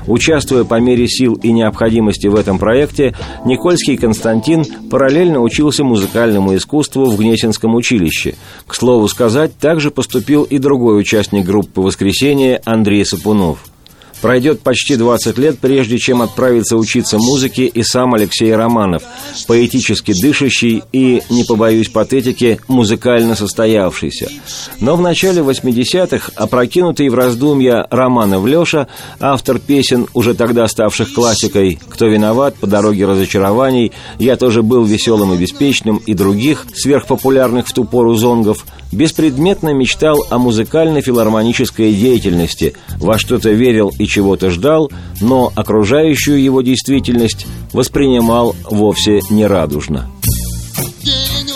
Участвуя 0.07 0.63
по 0.63 0.79
мере 0.79 1.07
сил 1.07 1.33
и 1.33 1.51
необходимости 1.51 2.27
в 2.27 2.35
этом 2.35 2.59
проекте, 2.59 3.13
Никольский 3.43 3.97
Константин 3.97 4.63
параллельно 4.89 5.41
учился 5.41 5.83
музыкальному 5.83 6.55
искусству 6.55 7.05
в 7.05 7.17
Гнесинском 7.17 7.75
училище. 7.75 8.35
К 8.65 8.73
слову 8.73 9.09
сказать, 9.09 9.57
также 9.57 9.91
поступил 9.91 10.43
и 10.43 10.59
другой 10.59 10.99
участник 10.99 11.45
группы 11.45 11.81
«Воскресенье» 11.81 12.61
Андрей 12.63 13.03
Сапунов– 13.05 13.65
Пройдет 14.22 14.61
почти 14.61 14.95
20 14.95 15.38
лет, 15.38 15.59
прежде 15.59 15.99
чем 15.99 16.22
отправиться 16.22 16.76
учиться 16.76 17.18
музыке 17.18 17.65
и 17.65 17.84
сам 17.84 18.15
Алексей 18.15 18.53
Романов, 18.55 19.03
поэтически 19.47 20.20
дышащий 20.20 20.84
и, 20.91 21.22
не 21.30 21.43
побоюсь 21.43 21.89
патетики, 21.89 22.59
музыкально 22.68 23.36
состоявшийся. 23.36 24.30
Но 24.80 24.95
в 24.95 25.01
начале 25.01 25.41
80-х, 25.41 26.32
опрокинутый 26.36 27.09
в 27.09 27.15
раздумья 27.15 27.86
Романов 27.91 28.45
Леша, 28.45 28.88
автор 29.20 29.59
песен, 29.59 30.07
уже 30.13 30.34
тогда 30.34 30.68
ставших 30.68 31.13
классикой 31.13 31.80
«Кто 31.89 32.07
виноват?» 32.07 32.55
«По 32.55 32.68
дороге 32.68 33.05
разочарований», 33.05 33.91
«Я 34.18 34.36
тоже 34.36 34.63
был 34.63 34.84
веселым 34.84 35.34
и 35.34 35.38
беспечным» 35.38 35.97
и 35.97 36.13
других, 36.13 36.65
сверхпопулярных 36.74 37.68
в 37.68 37.74
ту 37.74 37.86
пору 37.86 38.15
зонгов, 38.15 38.65
беспредметно 38.91 39.73
мечтал 39.73 40.25
о 40.29 40.38
музыкально-филармонической 40.38 41.93
деятельности, 41.93 42.73
во 42.99 43.17
что-то 43.17 43.49
верил 43.51 43.91
и 43.97 44.05
чего-то 44.07 44.49
ждал, 44.49 44.91
но 45.21 45.51
окружающую 45.55 46.41
его 46.41 46.61
действительность 46.61 47.47
воспринимал 47.73 48.55
вовсе 48.69 49.21
нерадужно. 49.29 50.09
День 51.03 51.47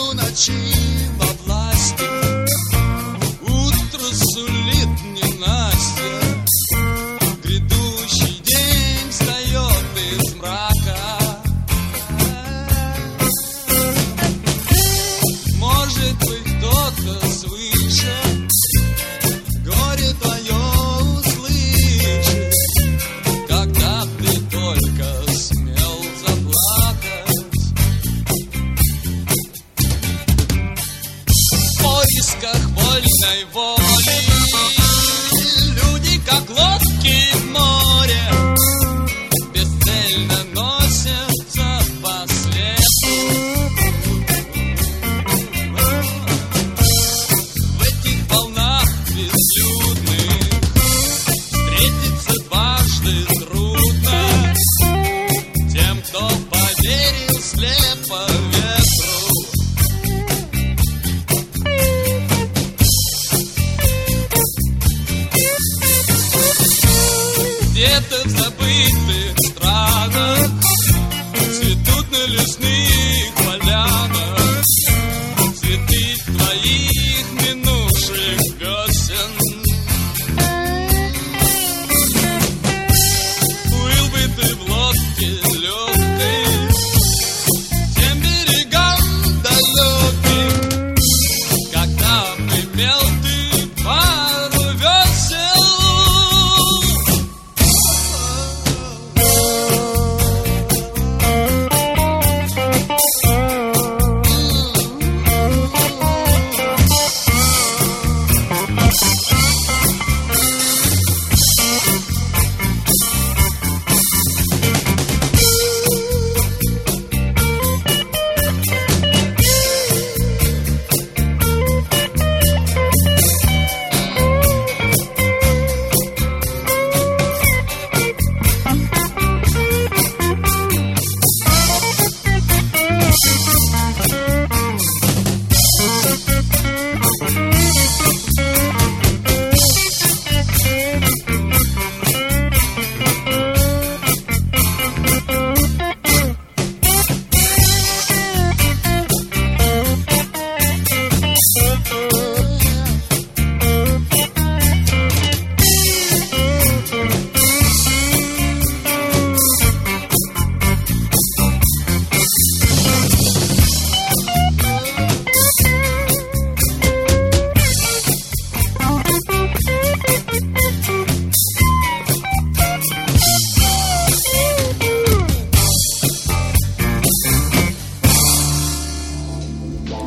Night 33.21 33.80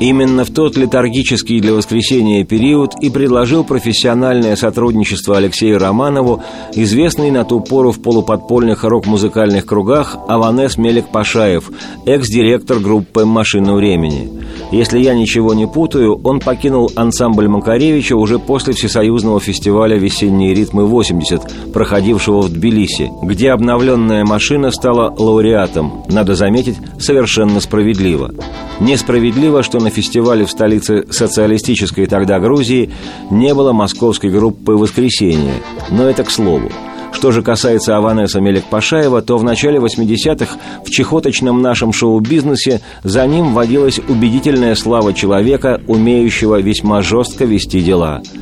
Именно 0.04 0.44
в 0.44 0.50
тот 0.50 0.76
летаргический 0.76 1.60
для 1.60 1.72
воскресения 1.72 2.44
период 2.44 2.92
и 3.00 3.08
предложил 3.08 3.64
профессиональное 3.64 4.54
сотрудничество 4.54 5.38
Алексею 5.38 5.78
Романову, 5.78 6.42
известный 6.74 7.30
на 7.30 7.42
ту 7.46 7.60
пору 7.60 7.90
в 7.90 8.02
полуподпольных 8.02 8.84
рок-музыкальных 8.84 9.64
кругах 9.64 10.18
Аванес 10.28 10.76
Мелик 10.76 11.08
Пашаев, 11.08 11.70
экс-директор 12.04 12.80
группы 12.80 13.24
«Машина 13.24 13.74
времени». 13.76 14.30
Если 14.74 14.98
я 14.98 15.14
ничего 15.14 15.54
не 15.54 15.68
путаю, 15.68 16.20
он 16.24 16.40
покинул 16.40 16.90
ансамбль 16.96 17.46
Макаревича 17.46 18.16
уже 18.16 18.40
после 18.40 18.72
Всесоюзного 18.72 19.38
фестиваля 19.38 19.96
«Весенние 19.96 20.52
ритмы-80», 20.52 21.70
проходившего 21.72 22.40
в 22.40 22.52
Тбилиси, 22.52 23.08
где 23.22 23.52
обновленная 23.52 24.24
машина 24.24 24.72
стала 24.72 25.14
лауреатом, 25.16 26.02
надо 26.08 26.34
заметить, 26.34 26.74
совершенно 26.98 27.60
справедливо. 27.60 28.34
Несправедливо, 28.80 29.62
что 29.62 29.78
на 29.78 29.90
фестивале 29.90 30.44
в 30.44 30.50
столице 30.50 31.04
социалистической 31.08 32.06
тогда 32.06 32.40
Грузии 32.40 32.90
не 33.30 33.54
было 33.54 33.72
московской 33.72 34.30
группы 34.30 34.72
«Воскресенье», 34.72 35.54
но 35.92 36.08
это 36.08 36.24
к 36.24 36.30
слову. 36.32 36.72
Что 37.14 37.32
же 37.32 37.42
касается 37.42 37.96
Аванеса 37.96 38.40
Мелик-Пашаева, 38.40 39.22
то 39.22 39.38
в 39.38 39.44
начале 39.44 39.78
80-х 39.78 40.58
в 40.84 40.90
чехоточном 40.90 41.62
нашем 41.62 41.92
шоу-бизнесе 41.92 42.80
за 43.02 43.26
ним 43.26 43.54
водилась 43.54 43.98
убедительная 43.98 44.74
слава 44.74 45.14
человека, 45.14 45.80
умеющего 45.86 46.60
весьма 46.60 47.00
жестко 47.02 47.44
вести 47.44 47.80
дела– 47.80 48.20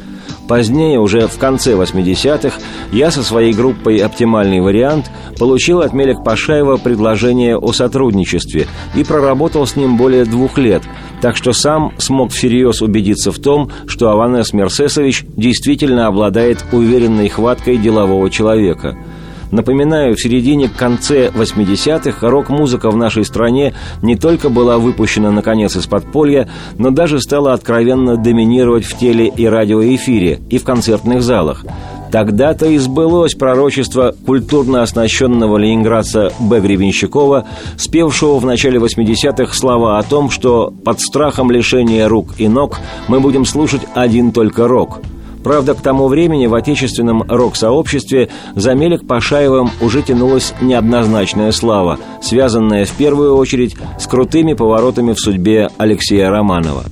Позднее, 0.48 0.98
уже 0.98 1.28
в 1.28 1.38
конце 1.38 1.74
80-х, 1.74 2.58
я 2.92 3.10
со 3.10 3.22
своей 3.22 3.52
группой 3.52 3.98
«Оптимальный 3.98 4.60
вариант» 4.60 5.10
получил 5.38 5.80
от 5.80 5.92
Мелек 5.92 6.24
Пашаева 6.24 6.76
предложение 6.76 7.56
о 7.56 7.72
сотрудничестве 7.72 8.66
и 8.94 9.04
проработал 9.04 9.66
с 9.66 9.76
ним 9.76 9.96
более 9.96 10.24
двух 10.24 10.58
лет, 10.58 10.82
так 11.20 11.36
что 11.36 11.52
сам 11.52 11.92
смог 11.98 12.32
всерьез 12.32 12.82
убедиться 12.82 13.30
в 13.30 13.38
том, 13.38 13.70
что 13.86 14.10
Аванес 14.10 14.52
Мерсесович 14.52 15.24
действительно 15.36 16.06
обладает 16.06 16.64
уверенной 16.72 17.28
хваткой 17.28 17.76
делового 17.76 18.28
человека– 18.30 18.96
Напоминаю, 19.52 20.16
в 20.16 20.20
середине-конце 20.20 21.28
80-х 21.28 22.26
рок-музыка 22.26 22.90
в 22.90 22.96
нашей 22.96 23.22
стране 23.26 23.74
не 24.00 24.16
только 24.16 24.48
была 24.48 24.78
выпущена 24.78 25.30
наконец 25.30 25.76
из 25.76 25.86
подполья, 25.86 26.48
но 26.78 26.90
даже 26.90 27.20
стала 27.20 27.52
откровенно 27.52 28.16
доминировать 28.16 28.86
в 28.86 28.98
теле- 28.98 29.28
и 29.28 29.44
радиоэфире, 29.44 30.40
и 30.48 30.56
в 30.56 30.64
концертных 30.64 31.22
залах. 31.22 31.66
Тогда-то 32.10 32.64
и 32.64 32.78
сбылось 32.78 33.34
пророчество 33.34 34.14
культурно 34.24 34.82
оснащенного 34.82 35.58
ленинградца 35.58 36.32
Б. 36.40 36.60
Гребенщикова, 36.60 37.46
спевшего 37.76 38.38
в 38.38 38.46
начале 38.46 38.78
80-х 38.78 39.54
слова 39.54 39.98
о 39.98 40.02
том, 40.02 40.30
что 40.30 40.72
под 40.82 40.98
страхом 41.00 41.50
лишения 41.50 42.08
рук 42.08 42.36
и 42.38 42.48
ног 42.48 42.78
мы 43.06 43.20
будем 43.20 43.44
слушать 43.44 43.82
один 43.94 44.32
только 44.32 44.66
рок– 44.66 45.00
Правда, 45.42 45.74
к 45.74 45.80
тому 45.80 46.08
времени 46.08 46.46
в 46.46 46.54
отечественном 46.54 47.24
рок-сообществе 47.28 48.28
за 48.54 48.74
Мелик 48.74 49.06
Пашаевым 49.06 49.70
уже 49.80 50.02
тянулась 50.02 50.54
неоднозначная 50.60 51.52
слава, 51.52 51.98
связанная 52.20 52.84
в 52.84 52.92
первую 52.92 53.36
очередь 53.36 53.76
с 53.98 54.06
крутыми 54.06 54.54
поворотами 54.54 55.12
в 55.12 55.18
судьбе 55.18 55.68
Алексея 55.78 56.30
Романова. 56.30 56.84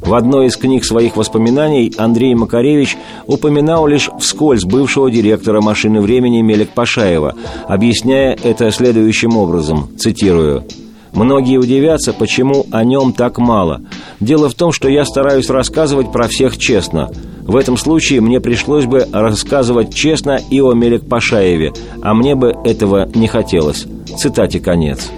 В 0.00 0.14
одной 0.14 0.46
из 0.46 0.56
книг 0.56 0.84
своих 0.84 1.16
воспоминаний 1.16 1.92
Андрей 1.98 2.34
Макаревич 2.34 2.96
упоминал 3.26 3.86
лишь 3.88 4.08
вскользь 4.20 4.64
бывшего 4.64 5.10
директора 5.10 5.60
«Машины 5.60 6.00
времени» 6.00 6.40
Мелик 6.40 6.70
Пашаева, 6.70 7.34
объясняя 7.66 8.38
это 8.42 8.70
следующим 8.70 9.36
образом, 9.36 9.88
цитирую– 9.98 10.64
Многие 11.12 11.58
удивятся, 11.58 12.12
почему 12.12 12.66
о 12.70 12.84
нем 12.84 13.12
так 13.12 13.38
мало. 13.38 13.80
Дело 14.20 14.48
в 14.48 14.54
том, 14.54 14.72
что 14.72 14.88
я 14.88 15.04
стараюсь 15.04 15.50
рассказывать 15.50 16.12
про 16.12 16.28
всех 16.28 16.58
честно. 16.58 17.10
В 17.42 17.56
этом 17.56 17.76
случае 17.76 18.20
мне 18.20 18.40
пришлось 18.40 18.84
бы 18.84 19.06
рассказывать 19.10 19.94
честно 19.94 20.38
и 20.50 20.60
о 20.60 20.72
Мелек 20.74 21.08
Пашаеве, 21.08 21.72
а 22.02 22.14
мне 22.14 22.34
бы 22.34 22.54
этого 22.64 23.08
не 23.14 23.26
хотелось. 23.26 23.86
Цитате 24.18 24.60
конец. 24.60 25.10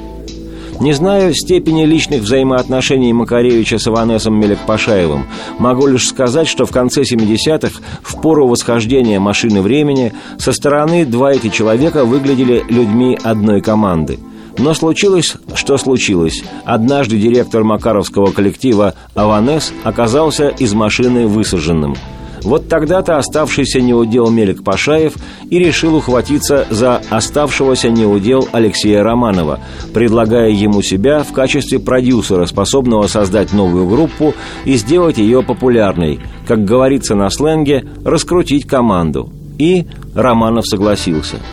Не 0.80 0.94
знаю 0.94 1.34
степени 1.34 1.84
личных 1.84 2.22
взаимоотношений 2.22 3.12
Макаревича 3.12 3.78
с 3.78 3.86
Иванесом 3.86 4.40
Мелек-Пашаевым. 4.40 5.24
Могу 5.58 5.86
лишь 5.86 6.08
сказать, 6.08 6.48
что 6.48 6.64
в 6.64 6.70
конце 6.70 7.02
70-х, 7.02 7.82
в 8.02 8.22
пору 8.22 8.48
восхождения 8.48 9.20
машины 9.20 9.60
времени, 9.60 10.14
со 10.38 10.52
стороны 10.52 11.04
два 11.04 11.32
эти 11.32 11.50
человека 11.50 12.06
выглядели 12.06 12.64
людьми 12.70 13.18
одной 13.22 13.60
команды– 13.60 14.18
но 14.60 14.74
случилось, 14.74 15.36
что 15.54 15.78
случилось. 15.78 16.42
Однажды 16.64 17.18
директор 17.18 17.64
макаровского 17.64 18.30
коллектива 18.30 18.94
«Аванес» 19.14 19.72
оказался 19.84 20.48
из 20.48 20.74
машины 20.74 21.26
высаженным. 21.26 21.96
Вот 22.42 22.68
тогда-то 22.68 23.18
оставшийся 23.18 23.80
неудел 23.80 24.30
Мелик 24.30 24.64
Пашаев 24.64 25.14
и 25.50 25.58
решил 25.58 25.96
ухватиться 25.96 26.66
за 26.70 27.02
оставшегося 27.10 27.90
неудел 27.90 28.48
Алексея 28.52 29.02
Романова, 29.02 29.60
предлагая 29.92 30.48
ему 30.50 30.80
себя 30.80 31.22
в 31.22 31.32
качестве 31.32 31.78
продюсера, 31.78 32.46
способного 32.46 33.08
создать 33.08 33.52
новую 33.52 33.86
группу 33.86 34.34
и 34.64 34.76
сделать 34.76 35.18
ее 35.18 35.42
популярной, 35.42 36.20
как 36.46 36.64
говорится 36.64 37.14
на 37.14 37.28
сленге, 37.28 37.86
раскрутить 38.04 38.66
команду. 38.66 39.30
И 39.58 39.86
Романов 40.14 40.66
согласился– 40.66 41.36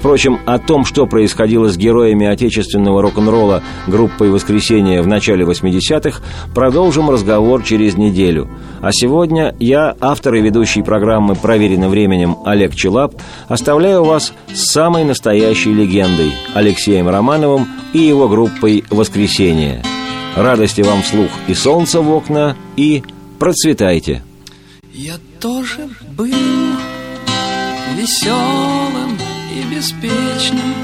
Впрочем, 0.00 0.40
о 0.46 0.58
том, 0.58 0.86
что 0.86 1.06
происходило 1.06 1.68
с 1.68 1.76
героями 1.76 2.26
отечественного 2.26 3.02
рок-н-ролла 3.02 3.62
группой 3.86 4.30
«Воскресенье» 4.30 5.02
в 5.02 5.06
начале 5.06 5.44
80-х, 5.44 6.22
продолжим 6.54 7.10
разговор 7.10 7.62
через 7.62 7.98
неделю. 7.98 8.48
А 8.80 8.92
сегодня 8.92 9.54
я, 9.60 9.94
автор 10.00 10.36
и 10.36 10.40
ведущий 10.40 10.82
программы 10.82 11.34
«Проверено 11.34 11.90
временем» 11.90 12.38
Олег 12.46 12.74
Челап, 12.74 13.14
оставляю 13.46 14.02
вас 14.04 14.32
с 14.50 14.70
самой 14.72 15.04
настоящей 15.04 15.74
легендой 15.74 16.32
Алексеем 16.54 17.06
Романовым 17.06 17.68
и 17.92 17.98
его 17.98 18.26
группой 18.26 18.84
«Воскресенье». 18.88 19.82
Радости 20.34 20.80
вам 20.80 21.02
вслух 21.02 21.28
и 21.46 21.52
солнца 21.52 22.00
в 22.00 22.10
окна, 22.10 22.56
и 22.74 23.02
процветайте! 23.38 24.22
Я 24.94 25.16
тоже 25.40 25.90
был 26.16 26.32
веселым 27.98 29.09
и 29.70 29.74
беспечным 29.74 30.74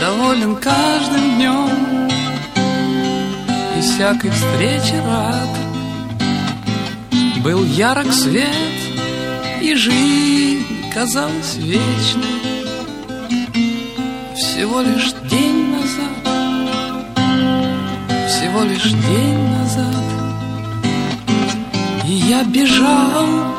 Доволен 0.00 0.56
каждым 0.56 1.36
днем 1.36 2.08
И 3.76 3.80
всякой 3.80 4.30
встрече 4.30 5.00
рад. 5.06 5.48
Был 7.42 7.64
ярок 7.64 8.12
свет 8.12 8.48
И 9.60 9.74
жизнь 9.74 10.66
казалась 10.92 11.56
вечной. 11.56 12.24
Всего 14.36 14.80
лишь 14.80 15.12
день 15.30 15.70
назад 15.70 16.24
Всего 18.28 18.62
лишь 18.62 18.92
день 18.92 19.48
назад. 19.48 20.04
И 22.06 22.12
я 22.12 22.44
бежал 22.44 23.54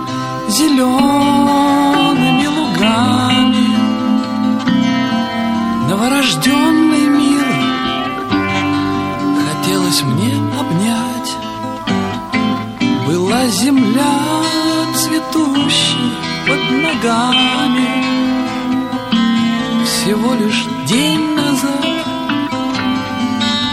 зелеными 0.49 2.44
ногами 2.79 3.67
Новорожденный 5.89 7.07
мир 7.07 7.45
Хотелось 9.47 10.01
мне 10.03 10.33
обнять. 10.59 11.35
Была 13.07 13.47
земля 13.47 14.13
цветущей 14.95 16.11
под 16.47 16.71
ногами. 16.81 18.05
Всего 19.85 20.33
лишь 20.35 20.65
день 20.87 21.35
назад 21.35 22.05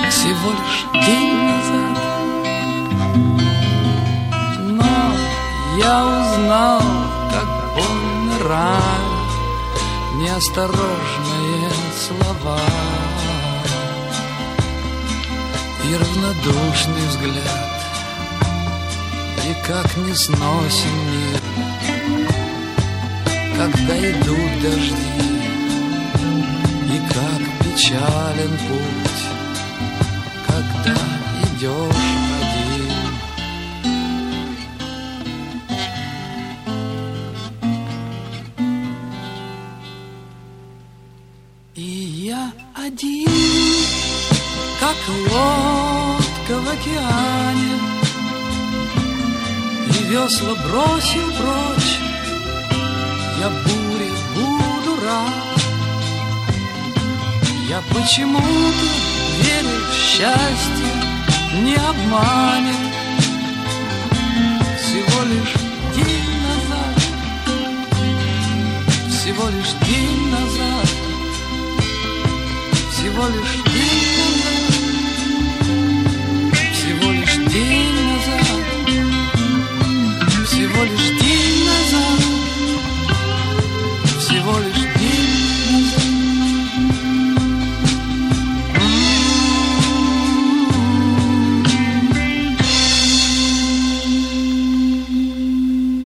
Всего 0.08 0.50
лишь 0.50 1.04
день 1.06 1.34
назад. 1.34 1.98
Но 4.60 4.94
я 5.78 6.04
узнал, 6.06 6.80
рано 8.52 9.22
неосторожные 10.16 11.70
слова 11.96 12.60
И 15.88 15.94
равнодушный 15.96 17.06
взгляд 17.08 17.70
И 19.48 19.66
как 19.66 19.96
не 19.96 20.14
сносен 20.14 20.96
мир 21.12 21.40
Когда 23.56 23.94
идут 24.10 24.62
дожди 24.62 25.12
И 26.94 26.98
как 27.12 27.42
печален 27.64 28.58
путь 28.68 29.11
океане. 46.82 47.78
И 49.86 50.04
весла 50.04 50.54
бросил 50.54 51.30
прочь. 51.38 51.98
Я 53.38 53.48
буре 53.48 54.10
буду 54.34 55.00
рад. 55.04 55.32
Я 57.68 57.82
почему-то 57.94 58.86
верю 59.40 59.78
в 59.90 59.94
счастье 59.94 60.92
Не 61.62 61.74
обманет 61.76 62.76
Всего 64.78 65.22
лишь 65.24 65.54
день 65.96 66.34
назад. 66.48 66.96
Всего 69.08 69.48
лишь 69.48 69.72
день 69.88 70.30
назад. 70.30 70.88
Всего 72.90 73.26
лишь 73.28 73.81